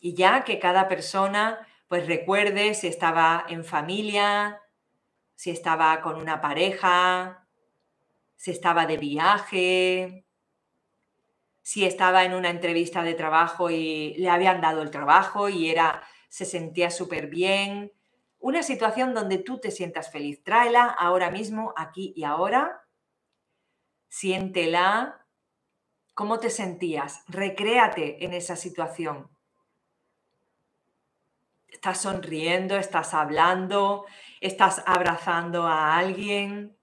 Y 0.00 0.14
ya 0.14 0.42
que 0.42 0.58
cada 0.58 0.88
persona 0.88 1.68
pues 1.94 2.08
recuerde 2.08 2.74
si 2.74 2.88
estaba 2.88 3.46
en 3.48 3.64
familia, 3.64 4.60
si 5.36 5.50
estaba 5.50 6.00
con 6.00 6.16
una 6.16 6.40
pareja, 6.40 7.46
si 8.34 8.50
estaba 8.50 8.84
de 8.86 8.96
viaje, 8.96 10.26
si 11.62 11.84
estaba 11.84 12.24
en 12.24 12.34
una 12.34 12.50
entrevista 12.50 13.04
de 13.04 13.14
trabajo 13.14 13.70
y 13.70 14.14
le 14.14 14.28
habían 14.28 14.60
dado 14.60 14.82
el 14.82 14.90
trabajo 14.90 15.48
y 15.48 15.70
era 15.70 16.02
se 16.28 16.44
sentía 16.44 16.90
súper 16.90 17.28
bien. 17.28 17.92
Una 18.40 18.64
situación 18.64 19.14
donde 19.14 19.38
tú 19.38 19.60
te 19.60 19.70
sientas 19.70 20.10
feliz. 20.10 20.42
Tráela 20.42 20.86
ahora 20.86 21.30
mismo, 21.30 21.72
aquí 21.76 22.12
y 22.16 22.24
ahora. 22.24 22.88
Siéntela. 24.08 25.24
¿Cómo 26.12 26.40
te 26.40 26.50
sentías? 26.50 27.22
Recréate 27.28 28.24
en 28.24 28.32
esa 28.32 28.56
situación. 28.56 29.33
Estás 31.74 32.02
sonriendo, 32.02 32.76
estás 32.76 33.14
hablando, 33.14 34.06
estás 34.40 34.80
abrazando 34.86 35.64
a 35.64 35.98
alguien, 35.98 36.76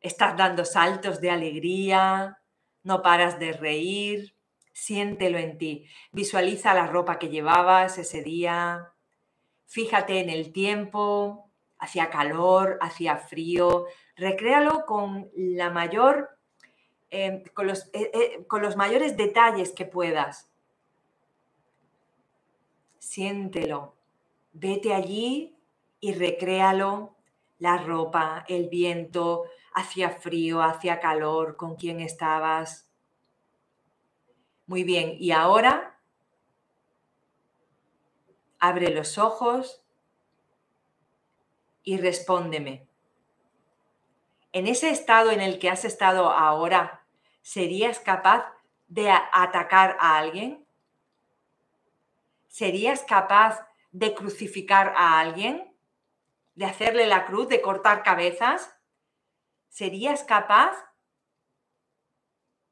estás 0.00 0.38
dando 0.38 0.64
saltos 0.64 1.20
de 1.20 1.30
alegría, 1.30 2.40
no 2.82 3.02
paras 3.02 3.38
de 3.38 3.52
reír, 3.52 4.34
siéntelo 4.72 5.36
en 5.36 5.58
ti. 5.58 5.86
Visualiza 6.12 6.72
la 6.72 6.86
ropa 6.86 7.18
que 7.18 7.28
llevabas 7.28 7.98
ese 7.98 8.22
día, 8.22 8.94
fíjate 9.66 10.18
en 10.20 10.30
el 10.30 10.50
tiempo, 10.50 11.50
hacia 11.78 12.08
calor, 12.08 12.78
hacia 12.80 13.18
frío, 13.18 13.84
recréalo 14.16 14.86
con 14.86 15.30
la 15.36 15.68
mayor, 15.68 16.38
eh, 17.10 17.44
con, 17.52 17.66
los, 17.66 17.90
eh, 17.92 18.10
eh, 18.14 18.46
con 18.48 18.62
los 18.62 18.76
mayores 18.76 19.14
detalles 19.18 19.72
que 19.72 19.84
puedas. 19.84 20.50
Siéntelo, 22.98 23.95
vete 24.58 24.94
allí 24.94 25.58
y 26.00 26.14
recréalo, 26.14 27.14
la 27.58 27.78
ropa, 27.78 28.44
el 28.48 28.68
viento, 28.68 29.44
hacia 29.74 30.10
frío, 30.10 30.62
hacia 30.62 31.00
calor, 31.00 31.56
con 31.56 31.76
quién 31.76 32.00
estabas. 32.00 32.88
Muy 34.66 34.84
bien, 34.84 35.16
y 35.18 35.30
ahora 35.30 35.98
abre 38.58 38.90
los 38.90 39.18
ojos 39.18 39.82
y 41.82 41.98
respóndeme. 41.98 42.86
En 44.52 44.66
ese 44.66 44.90
estado 44.90 45.30
en 45.30 45.40
el 45.40 45.58
que 45.58 45.68
has 45.68 45.84
estado 45.84 46.30
ahora, 46.30 47.06
¿serías 47.42 48.00
capaz 48.00 48.52
de 48.88 49.10
atacar 49.10 49.96
a 50.00 50.18
alguien? 50.18 50.66
¿Serías 52.48 53.02
capaz 53.02 53.66
de 53.96 54.14
crucificar 54.14 54.92
a 54.94 55.18
alguien? 55.18 55.74
¿De 56.54 56.66
hacerle 56.66 57.06
la 57.06 57.24
cruz, 57.24 57.48
de 57.48 57.62
cortar 57.62 58.02
cabezas? 58.02 58.78
¿Serías 59.68 60.22
capaz 60.22 60.76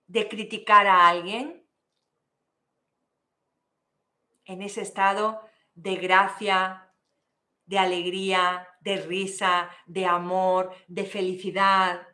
de 0.06 0.28
criticar 0.28 0.86
a 0.86 1.08
alguien? 1.08 1.66
En 4.44 4.60
ese 4.60 4.82
estado 4.82 5.40
de 5.74 5.96
gracia, 5.96 6.92
de 7.64 7.78
alegría, 7.78 8.68
de 8.80 8.98
risa, 8.98 9.70
de 9.86 10.04
amor, 10.04 10.74
de 10.88 11.06
felicidad. 11.06 12.06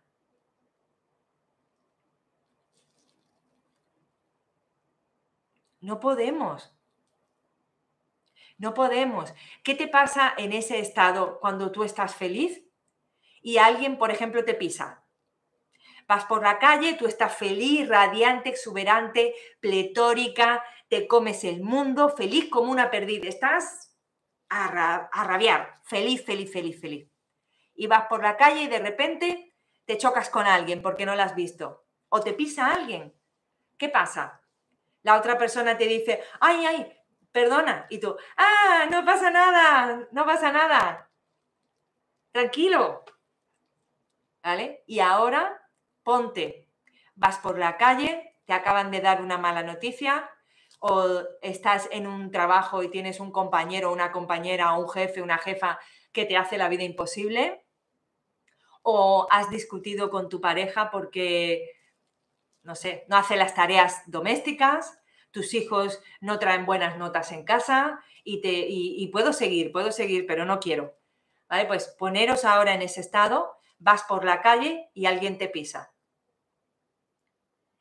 No 5.80 5.98
podemos. 5.98 6.79
No 8.60 8.74
podemos. 8.74 9.32
¿Qué 9.64 9.74
te 9.74 9.88
pasa 9.88 10.34
en 10.36 10.52
ese 10.52 10.80
estado 10.80 11.40
cuando 11.40 11.72
tú 11.72 11.82
estás 11.82 12.14
feliz 12.14 12.62
y 13.40 13.56
alguien, 13.56 13.96
por 13.96 14.10
ejemplo, 14.10 14.44
te 14.44 14.52
pisa? 14.52 15.02
Vas 16.06 16.26
por 16.26 16.42
la 16.42 16.58
calle, 16.58 16.92
tú 16.92 17.06
estás 17.06 17.34
feliz, 17.34 17.88
radiante, 17.88 18.50
exuberante, 18.50 19.34
pletórica, 19.60 20.62
te 20.90 21.08
comes 21.08 21.42
el 21.44 21.62
mundo, 21.62 22.10
feliz 22.10 22.50
como 22.50 22.70
una 22.70 22.90
perdida. 22.90 23.28
Estás 23.30 23.96
a, 24.50 25.08
rabiar, 25.24 25.80
feliz, 25.84 26.22
feliz, 26.22 26.52
feliz, 26.52 26.78
feliz. 26.78 27.08
Y 27.74 27.86
vas 27.86 28.08
por 28.08 28.22
la 28.22 28.36
calle 28.36 28.64
y 28.64 28.68
de 28.68 28.80
repente 28.80 29.54
te 29.86 29.96
chocas 29.96 30.28
con 30.28 30.46
alguien 30.46 30.82
porque 30.82 31.06
no 31.06 31.14
la 31.14 31.24
has 31.24 31.34
visto. 31.34 31.86
O 32.10 32.20
te 32.20 32.34
pisa 32.34 32.70
alguien. 32.70 33.14
¿Qué 33.78 33.88
pasa? 33.88 34.42
La 35.02 35.16
otra 35.16 35.38
persona 35.38 35.78
te 35.78 35.86
dice, 35.86 36.22
ay, 36.40 36.66
ay, 36.66 36.99
perdona. 37.32 37.86
Y 37.90 37.98
tú, 37.98 38.16
ah, 38.36 38.86
no 38.90 39.04
pasa 39.04 39.30
nada, 39.30 40.08
no 40.12 40.24
pasa 40.24 40.52
nada. 40.52 41.10
Tranquilo. 42.32 43.04
¿Vale? 44.42 44.82
Y 44.86 45.00
ahora 45.00 45.60
ponte, 46.02 46.68
vas 47.14 47.38
por 47.38 47.58
la 47.58 47.76
calle, 47.76 48.36
te 48.46 48.52
acaban 48.52 48.90
de 48.90 49.00
dar 49.00 49.22
una 49.22 49.38
mala 49.38 49.62
noticia, 49.62 50.30
o 50.80 51.22
estás 51.42 51.88
en 51.92 52.06
un 52.06 52.30
trabajo 52.30 52.82
y 52.82 52.88
tienes 52.88 53.20
un 53.20 53.30
compañero, 53.30 53.92
una 53.92 54.12
compañera 54.12 54.72
un 54.72 54.88
jefe, 54.88 55.20
una 55.20 55.38
jefa 55.38 55.78
que 56.12 56.24
te 56.24 56.36
hace 56.36 56.56
la 56.56 56.68
vida 56.68 56.84
imposible, 56.84 57.66
o 58.82 59.28
has 59.30 59.50
discutido 59.50 60.10
con 60.10 60.28
tu 60.28 60.40
pareja 60.40 60.90
porque, 60.90 61.70
no 62.62 62.74
sé, 62.74 63.04
no 63.08 63.16
hace 63.16 63.36
las 63.36 63.54
tareas 63.54 64.02
domésticas, 64.06 64.99
tus 65.30 65.54
hijos 65.54 66.02
no 66.20 66.38
traen 66.38 66.66
buenas 66.66 66.98
notas 66.98 67.32
en 67.32 67.44
casa 67.44 68.00
y, 68.24 68.40
te, 68.40 68.66
y, 68.68 69.06
puedo 69.08 69.32
seguir, 69.32 69.72
puedo 69.72 69.92
seguir, 69.92 70.26
pero 70.26 70.44
no 70.44 70.60
quiero. 70.60 70.96
¿Vale? 71.48 71.66
Pues 71.66 71.94
poneros 71.98 72.44
ahora 72.44 72.74
en 72.74 72.82
ese 72.82 73.00
estado, 73.00 73.56
vas 73.78 74.02
por 74.04 74.24
la 74.24 74.40
calle 74.40 74.90
y 74.94 75.06
alguien 75.06 75.38
te 75.38 75.48
pisa. 75.48 75.92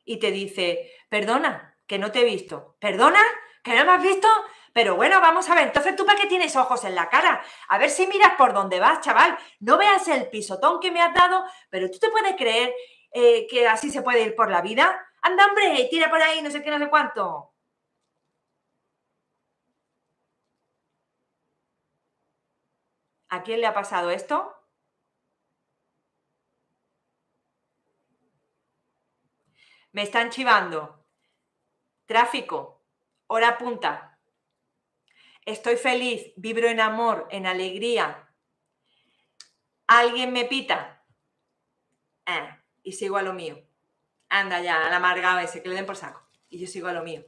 Y 0.04 0.18
te 0.18 0.30
dice, 0.30 0.90
perdona, 1.08 1.78
que 1.86 1.98
no 1.98 2.10
te 2.10 2.20
he 2.20 2.24
visto. 2.24 2.76
¿Perdona? 2.80 3.20
¿Que 3.62 3.76
no 3.76 3.84
me 3.84 3.92
has 3.92 4.02
visto? 4.02 4.28
Pero 4.72 4.96
bueno, 4.96 5.20
vamos 5.20 5.48
a 5.48 5.54
ver, 5.54 5.64
entonces 5.64 5.96
tú 5.96 6.06
para 6.06 6.20
qué 6.20 6.28
tienes 6.28 6.54
ojos 6.56 6.84
en 6.84 6.94
la 6.94 7.08
cara? 7.08 7.42
A 7.68 7.78
ver 7.78 7.90
si 7.90 8.06
miras 8.06 8.34
por 8.38 8.52
dónde 8.52 8.78
vas, 8.78 9.00
chaval. 9.00 9.36
No 9.58 9.76
veas 9.78 10.06
el 10.08 10.28
pisotón 10.30 10.80
que 10.80 10.92
me 10.92 11.02
has 11.02 11.12
dado, 11.12 11.44
pero 11.70 11.90
tú 11.90 11.98
te 11.98 12.08
puedes 12.08 12.36
creer 12.36 12.72
eh, 13.12 13.46
que 13.48 13.66
así 13.66 13.90
se 13.90 14.02
puede 14.02 14.22
ir 14.22 14.36
por 14.36 14.50
la 14.50 14.62
vida. 14.62 15.04
Anda, 15.22 15.46
hombre, 15.46 15.88
tira 15.90 16.10
por 16.10 16.20
ahí, 16.22 16.42
no 16.42 16.50
sé 16.50 16.62
qué, 16.62 16.70
no 16.70 16.78
sé 16.78 16.88
cuánto. 16.90 17.52
¿A 23.28 23.42
quién 23.42 23.60
le 23.60 23.66
ha 23.66 23.74
pasado 23.74 24.10
esto? 24.10 24.54
Me 29.92 30.02
están 30.02 30.30
chivando. 30.30 31.04
Tráfico, 32.06 32.82
hora 33.28 33.56
punta. 33.58 34.18
Estoy 35.44 35.76
feliz, 35.76 36.32
vibro 36.36 36.68
en 36.68 36.80
amor, 36.80 37.26
en 37.30 37.46
alegría. 37.46 38.28
Alguien 39.86 40.32
me 40.32 40.44
pita. 40.44 41.04
Eh, 42.26 42.56
y 42.82 42.92
sigo 42.92 43.16
a 43.16 43.22
lo 43.22 43.32
mío. 43.32 43.69
Anda 44.30 44.60
ya, 44.62 44.86
al 44.86 44.94
amargado 44.94 45.40
ese, 45.40 45.62
que 45.62 45.68
le 45.68 45.74
den 45.74 45.84
por 45.84 45.96
saco. 45.96 46.22
Y 46.48 46.58
yo 46.58 46.66
sigo 46.66 46.88
a 46.88 46.92
lo 46.92 47.02
mío. 47.02 47.22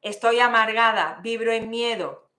Estoy 0.00 0.40
amargada, 0.40 1.20
vibro 1.22 1.52
en 1.52 1.68
miedo. 1.68 2.30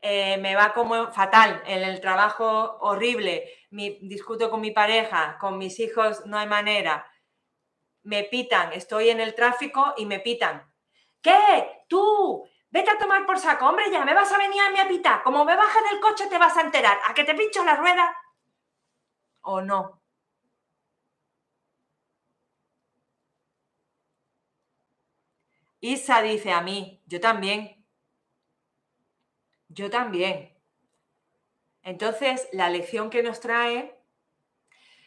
Eh, 0.00 0.36
me 0.38 0.54
va 0.54 0.72
como 0.72 1.10
fatal 1.12 1.60
en 1.66 1.82
el 1.82 2.00
trabajo 2.00 2.78
horrible. 2.80 3.50
discuto 3.70 4.48
con 4.50 4.60
mi 4.60 4.70
pareja, 4.70 5.36
con 5.40 5.58
mis 5.58 5.80
hijos, 5.80 6.24
no 6.26 6.38
hay 6.38 6.46
manera 6.46 7.10
me 8.04 8.24
pitan, 8.24 8.72
estoy 8.72 9.10
en 9.10 9.20
el 9.20 9.34
tráfico 9.34 9.94
y 9.96 10.06
me 10.06 10.20
pitan. 10.20 10.72
¿Qué? 11.20 11.84
Tú, 11.88 12.46
vete 12.70 12.90
a 12.90 12.98
tomar 12.98 13.26
por 13.26 13.38
saco, 13.38 13.66
hombre, 13.66 13.90
ya 13.90 14.04
me 14.04 14.14
vas 14.14 14.30
a 14.30 14.38
venir 14.38 14.60
a 14.60 14.70
mi 14.70 14.78
a 14.78 15.22
Como 15.22 15.44
me 15.44 15.56
bajes 15.56 15.82
del 15.90 16.00
coche 16.00 16.26
te 16.28 16.38
vas 16.38 16.56
a 16.56 16.60
enterar. 16.60 16.98
¿A 17.08 17.14
que 17.14 17.24
te 17.24 17.34
pincho 17.34 17.64
la 17.64 17.76
rueda? 17.76 18.16
¿O 19.40 19.60
no? 19.62 20.02
Isa 25.86 26.22
dice 26.22 26.50
a 26.50 26.62
mí, 26.62 27.02
yo 27.04 27.20
también. 27.20 27.84
Yo 29.68 29.90
también. 29.90 30.58
Entonces, 31.82 32.48
la 32.52 32.70
lección 32.70 33.10
que 33.10 33.22
nos 33.22 33.40
trae 33.40 33.94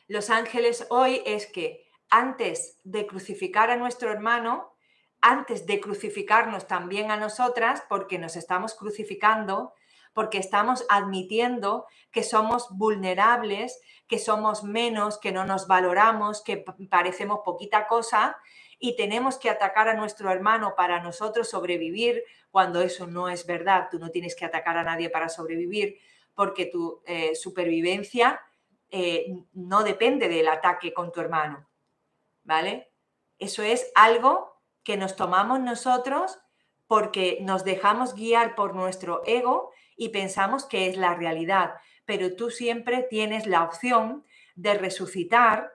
los 0.07 0.30
ángeles 0.30 0.86
hoy 0.91 1.23
es 1.25 1.47
que 1.47 1.89
antes 2.11 2.80
de 2.84 3.07
crucificar 3.07 3.71
a 3.71 3.78
nuestro 3.78 4.11
hermano, 4.11 4.71
antes 5.19 5.65
de 5.65 5.80
crucificarnos 5.82 6.67
también 6.67 7.09
a 7.09 7.17
nosotras, 7.17 7.84
porque 7.89 8.19
nos 8.19 8.36
estamos 8.36 8.75
crucificando, 8.75 9.73
porque 10.13 10.38
estamos 10.38 10.86
admitiendo 10.89 11.88
que 12.11 12.21
somos 12.21 12.67
vulnerables, 12.69 13.82
que 14.07 14.19
somos 14.19 14.63
menos, 14.63 15.17
que 15.17 15.32
no 15.32 15.43
nos 15.43 15.65
valoramos, 15.65 16.43
que 16.43 16.63
parecemos 16.88 17.39
poquita 17.43 17.88
cosa 17.88 18.38
y 18.80 18.95
tenemos 18.95 19.38
que 19.38 19.49
atacar 19.49 19.88
a 19.88 19.95
nuestro 19.95 20.32
hermano 20.32 20.75
para 20.75 21.01
nosotros 21.01 21.49
sobrevivir, 21.49 22.23
cuando 22.51 22.82
eso 22.82 23.07
no 23.07 23.30
es 23.30 23.45
verdad. 23.45 23.88
Tú 23.89 23.99
no 23.99 24.09
tienes 24.09 24.36
que 24.36 24.45
atacar 24.45 24.78
a 24.78 24.84
nadie 24.84 25.09
para 25.09 25.30
sobrevivir, 25.30 25.97
porque 26.36 26.67
tu 26.67 27.01
eh, 27.05 27.36
supervivencia 27.36 28.39
eh, 28.89 29.28
no 29.53 29.84
depende 29.84 30.30
del 30.30 30.47
ataque 30.47 30.93
con 30.93 31.11
tu 31.11 31.19
hermano. 31.19 31.67
¿Vale? 32.43 32.91
Eso 33.39 33.63
es 33.63 33.91
algo 33.95 34.61
que 34.84 34.97
nos 34.97 35.15
tomamos 35.15 35.59
nosotros 35.59 36.39
porque 36.88 37.39
nos 37.41 37.65
dejamos 37.65 38.15
guiar 38.15 38.55
por 38.55 38.73
nuestro 38.73 39.21
ego 39.25 39.71
y 39.97 40.09
pensamos 40.09 40.65
que 40.65 40.88
es 40.88 40.95
la 40.95 41.15
realidad. 41.15 41.75
Pero 42.05 42.36
tú 42.36 42.49
siempre 42.49 43.05
tienes 43.09 43.45
la 43.47 43.63
opción 43.63 44.23
de 44.55 44.75
resucitar 44.75 45.73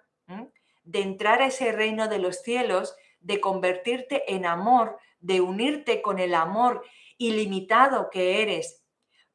de 0.85 1.01
entrar 1.01 1.43
a 1.43 1.47
ese 1.47 1.73
reino 1.73 2.09
de 2.09 2.19
los 2.19 2.43
cielos, 2.43 2.97
de 3.21 3.41
convertirte 3.41 4.35
en 4.35 4.47
amor, 4.47 4.99
de 5.21 5.41
unirte 5.41 6.03
con 6.03 6.19
el 6.19 6.35
amor 6.35 6.85
ilimitado 7.19 8.11
que 8.11 8.43
eres, 8.43 8.85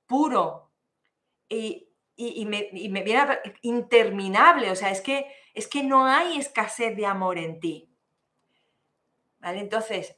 puro 0.06 0.72
y, 1.50 1.88
me, 2.18 2.70
viene 3.04 3.40
interminable. 3.62 4.72
O 4.72 4.76
sea, 4.76 4.92
es 4.92 5.02
que, 5.02 5.28
es 5.54 5.68
que 5.68 5.84
no 5.84 6.06
hay 6.06 6.38
escasez 6.38 6.96
de 6.96 7.06
amor 7.06 7.38
en 7.38 7.60
ti. 7.60 7.90
¿Vale? 9.40 9.60
Entonces, 9.60 10.18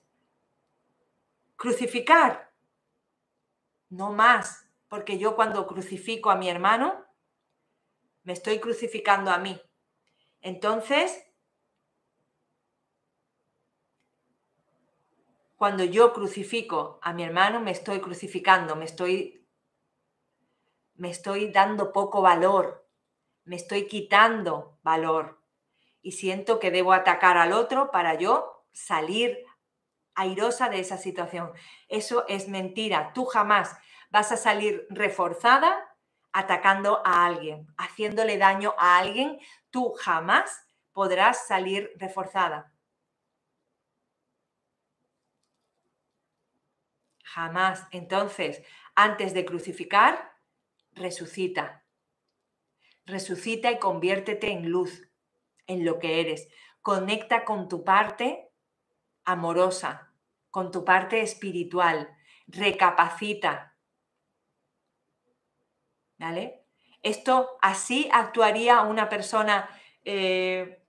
crucificar, 1.56 2.52
no 3.90 4.12
más, 4.12 4.68
porque 4.88 5.18
yo 5.18 5.36
cuando 5.36 5.68
crucifico 5.68 6.32
a 6.32 6.36
mi 6.36 6.50
hermano, 6.50 7.06
me 8.24 8.34
estoy 8.34 8.60
crucificando 8.60 9.30
a 9.32 9.38
mí. 9.38 9.60
Entonces, 10.42 11.26
cuando 15.56 15.84
yo 15.84 16.14
crucifico 16.14 17.00
a 17.02 17.14
mi 17.14 17.24
hermano, 17.24 17.60
me 17.60 17.72
estoy 17.72 18.00
crucificando, 18.00 18.76
me 18.76 18.86
estoy, 18.86 19.46
me 20.96 21.10
estoy 21.10 21.52
dando 21.52 21.92
poco 21.92 22.22
valor, 22.22 22.88
me 23.44 23.58
estoy 23.58 23.88
quitando 23.88 24.80
valor 24.84 25.44
y 26.02 26.14
siento 26.14 26.60
que 26.60 26.72
debo 26.72 26.94
atacar 26.94 27.38
al 27.38 27.52
otro 27.52 27.92
para 27.92 28.16
yo 28.16 28.66
salir 28.72 29.46
airosa 30.16 30.70
de 30.70 30.80
esa 30.80 30.98
situación. 30.98 31.52
Eso 31.88 32.26
es 32.28 32.48
mentira. 32.48 33.12
Tú 33.14 33.26
jamás 33.26 33.78
vas 34.10 34.32
a 34.32 34.38
salir 34.38 34.88
reforzada 34.90 35.90
atacando 36.32 37.02
a 37.06 37.26
alguien, 37.26 37.68
haciéndole 37.78 38.38
daño 38.38 38.76
a 38.78 38.98
alguien 38.98 39.40
tú 39.72 39.94
jamás 39.94 40.66
podrás 40.92 41.48
salir 41.48 41.92
reforzada. 41.98 42.74
Jamás. 47.24 47.88
Entonces, 47.92 48.64
antes 48.96 49.34
de 49.34 49.46
crucificar, 49.46 50.34
resucita. 50.92 51.86
Resucita 53.06 53.72
y 53.72 53.80
conviértete 53.80 54.52
en 54.52 54.70
luz, 54.70 55.10
en 55.68 55.86
lo 55.86 56.00
que 56.00 56.22
eres. 56.22 56.48
Conecta 56.82 57.46
con 57.46 57.68
tu 57.68 57.84
parte 57.84 58.52
amorosa, 59.26 60.12
con 60.50 60.72
tu 60.72 60.84
parte 60.84 61.22
espiritual. 61.22 62.10
Recapacita. 62.48 63.78
¿Vale? 66.18 66.59
Esto 67.02 67.58
así 67.62 68.10
actuaría 68.12 68.82
una 68.82 69.10
persona 69.10 69.70
eh, 70.04 70.82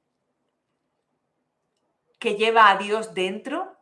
que 2.18 2.34
lleva 2.34 2.70
a 2.70 2.76
Dios 2.76 3.14
dentro, 3.14 3.76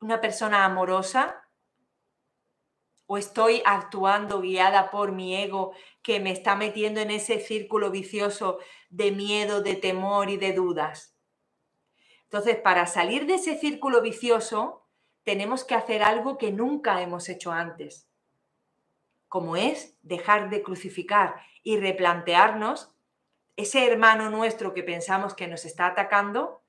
una 0.00 0.20
persona 0.20 0.64
amorosa, 0.64 1.42
o 3.06 3.18
estoy 3.18 3.62
actuando 3.64 4.40
guiada 4.40 4.90
por 4.90 5.12
mi 5.12 5.36
ego 5.36 5.72
que 6.02 6.18
me 6.18 6.32
está 6.32 6.56
metiendo 6.56 7.00
en 7.00 7.10
ese 7.10 7.40
círculo 7.40 7.90
vicioso 7.90 8.58
de 8.90 9.10
miedo, 9.10 9.62
de 9.62 9.74
temor 9.74 10.30
y 10.30 10.36
de 10.36 10.52
dudas. 10.52 11.16
Entonces, 12.24 12.56
para 12.56 12.86
salir 12.86 13.26
de 13.26 13.34
ese 13.34 13.58
círculo 13.58 14.00
vicioso, 14.00 14.86
tenemos 15.24 15.64
que 15.64 15.74
hacer 15.74 16.02
algo 16.02 16.38
que 16.38 16.52
nunca 16.52 17.02
hemos 17.02 17.28
hecho 17.28 17.52
antes, 17.52 18.08
como 19.32 19.56
es 19.56 19.96
dejar 20.02 20.50
de 20.50 20.62
crucificar 20.62 21.36
y 21.62 21.78
replantearnos 21.78 22.92
ese 23.56 23.86
hermano 23.86 24.28
nuestro 24.28 24.74
que 24.74 24.82
pensamos 24.82 25.32
que 25.32 25.48
nos 25.48 25.64
está 25.64 25.86
atacando, 25.86 26.62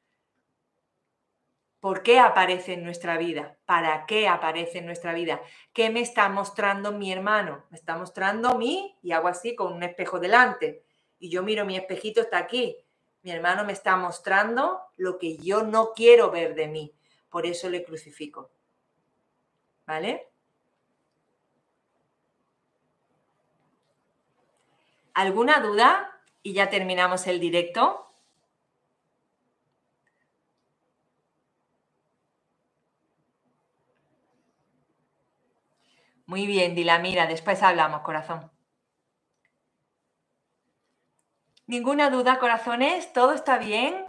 ¿por 1.81 2.03
qué 2.03 2.19
aparece 2.19 2.75
en 2.75 2.85
nuestra 2.85 3.17
vida? 3.17 3.57
¿Para 3.65 4.05
qué 4.05 4.29
aparece 4.29 4.77
en 4.77 4.85
nuestra 4.85 5.13
vida? 5.13 5.41
¿Qué 5.73 5.89
me 5.89 5.99
está 5.99 6.29
mostrando 6.29 6.93
mi 6.93 7.11
hermano? 7.11 7.65
Me 7.69 7.75
está 7.77 7.97
mostrando 7.97 8.47
a 8.47 8.57
mí 8.57 8.97
y 9.01 9.11
hago 9.11 9.27
así 9.27 9.55
con 9.55 9.73
un 9.73 9.83
espejo 9.83 10.21
delante. 10.21 10.85
Y 11.19 11.29
yo 11.29 11.43
miro, 11.43 11.65
mi 11.65 11.75
espejito 11.75 12.21
está 12.21 12.37
aquí. 12.37 12.77
Mi 13.23 13.31
hermano 13.31 13.65
me 13.65 13.73
está 13.73 13.97
mostrando 13.97 14.83
lo 14.95 15.17
que 15.17 15.35
yo 15.35 15.63
no 15.63 15.91
quiero 15.93 16.31
ver 16.31 16.55
de 16.55 16.69
mí. 16.69 16.95
Por 17.27 17.45
eso 17.45 17.69
le 17.69 17.83
crucifico. 17.83 18.51
¿Vale? 19.85 20.32
¿Alguna 25.13 25.59
duda? 25.59 26.19
Y 26.41 26.53
ya 26.53 26.69
terminamos 26.69 27.27
el 27.27 27.39
directo. 27.39 28.07
Muy 36.25 36.47
bien, 36.47 36.73
Dilamira, 36.73 37.27
después 37.27 37.61
hablamos, 37.61 38.01
corazón. 38.01 38.49
¿Ninguna 41.67 42.09
duda, 42.09 42.39
corazones? 42.39 43.13
¿Todo 43.13 43.33
está 43.33 43.57
bien? 43.57 44.05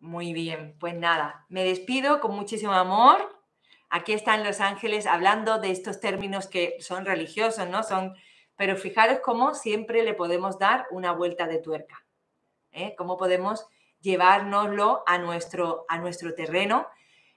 Muy 0.00 0.32
bien, 0.32 0.76
pues 0.78 0.94
nada, 0.94 1.46
me 1.48 1.64
despido 1.64 2.20
con 2.20 2.34
muchísimo 2.34 2.72
amor. 2.72 3.36
Aquí 3.88 4.12
están 4.12 4.44
los 4.44 4.60
ángeles 4.60 5.06
hablando 5.06 5.58
de 5.58 5.70
estos 5.70 6.00
términos 6.00 6.46
que 6.46 6.76
son 6.80 7.04
religiosos, 7.04 7.68
¿no? 7.68 7.82
Son 7.82 8.14
pero 8.58 8.76
fijaros 8.76 9.20
cómo 9.20 9.54
siempre 9.54 10.02
le 10.02 10.14
podemos 10.14 10.58
dar 10.58 10.88
una 10.90 11.12
vuelta 11.12 11.46
de 11.46 11.60
tuerca. 11.60 12.04
¿eh? 12.72 12.96
Cómo 12.98 13.16
podemos 13.16 13.68
llevárnoslo 14.00 15.04
a 15.06 15.16
nuestro, 15.18 15.86
a 15.88 15.98
nuestro 15.98 16.34
terreno. 16.34 16.88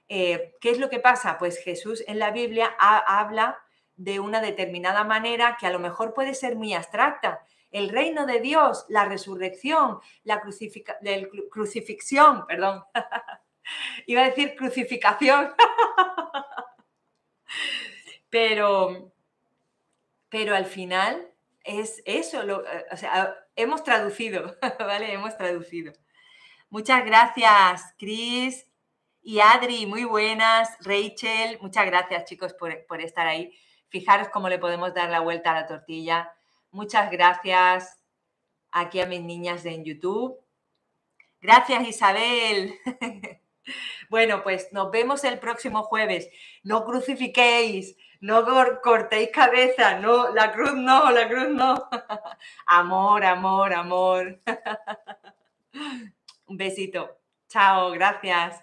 Eh, 0.08 0.56
¿Qué 0.60 0.70
es 0.70 0.78
lo 0.78 0.90
que 0.90 0.98
pasa? 0.98 1.38
Pues 1.38 1.62
Jesús 1.62 2.02
en 2.08 2.18
la 2.18 2.32
Biblia 2.32 2.74
habla 2.76 3.56
de 3.94 4.18
una 4.18 4.40
determinada 4.40 5.04
manera 5.04 5.56
que 5.60 5.68
a 5.68 5.70
lo 5.70 5.78
mejor 5.78 6.12
puede 6.12 6.34
ser 6.34 6.56
muy 6.56 6.74
abstracta. 6.74 7.46
El 7.70 7.88
reino 7.88 8.26
de 8.26 8.40
Dios, 8.40 8.84
la 8.88 9.04
resurrección, 9.04 10.00
la 10.24 10.42
crucifixión, 11.50 12.46
perdón. 12.48 12.82
Iba 14.06 14.22
a 14.22 14.28
decir 14.28 14.56
crucificación. 14.56 15.54
Pero 18.28 19.11
pero 20.32 20.56
al 20.56 20.64
final 20.64 21.30
es 21.62 22.02
eso, 22.06 22.42
eh, 22.42 22.86
o 22.90 22.96
sea, 22.96 23.36
hemos 23.54 23.84
traducido, 23.84 24.56
¿vale? 24.78 25.12
Hemos 25.12 25.36
traducido. 25.36 25.92
Muchas 26.70 27.04
gracias, 27.04 27.94
Chris 27.98 28.66
y 29.20 29.40
Adri, 29.40 29.84
muy 29.84 30.04
buenas. 30.04 30.70
Rachel, 30.80 31.58
muchas 31.60 31.84
gracias, 31.84 32.24
chicos, 32.24 32.54
por, 32.54 32.86
por 32.86 33.02
estar 33.02 33.26
ahí. 33.26 33.52
Fijaros 33.90 34.30
cómo 34.30 34.48
le 34.48 34.58
podemos 34.58 34.94
dar 34.94 35.10
la 35.10 35.20
vuelta 35.20 35.50
a 35.50 35.60
la 35.60 35.66
tortilla. 35.66 36.32
Muchas 36.70 37.10
gracias 37.10 38.02
aquí 38.70 39.00
a 39.00 39.06
mis 39.06 39.20
niñas 39.20 39.66
en 39.66 39.84
YouTube. 39.84 40.40
Gracias, 41.42 41.86
Isabel. 41.86 42.74
Bueno, 44.10 44.42
pues 44.42 44.72
nos 44.72 44.90
vemos 44.90 45.22
el 45.22 45.38
próximo 45.38 45.84
jueves. 45.84 46.28
No 46.64 46.84
crucifiquéis, 46.84 47.96
no 48.22 48.44
cortéis 48.82 49.30
cabeza, 49.30 49.98
no, 49.98 50.32
la 50.32 50.50
cruz 50.52 50.74
no, 50.74 51.10
la 51.10 51.28
cruz 51.28 51.48
no. 51.50 51.88
Amor, 52.66 53.24
amor, 53.24 53.72
amor. 53.74 54.40
Un 56.46 56.56
besito. 56.56 57.18
Chao, 57.48 57.90
gracias. 57.90 58.62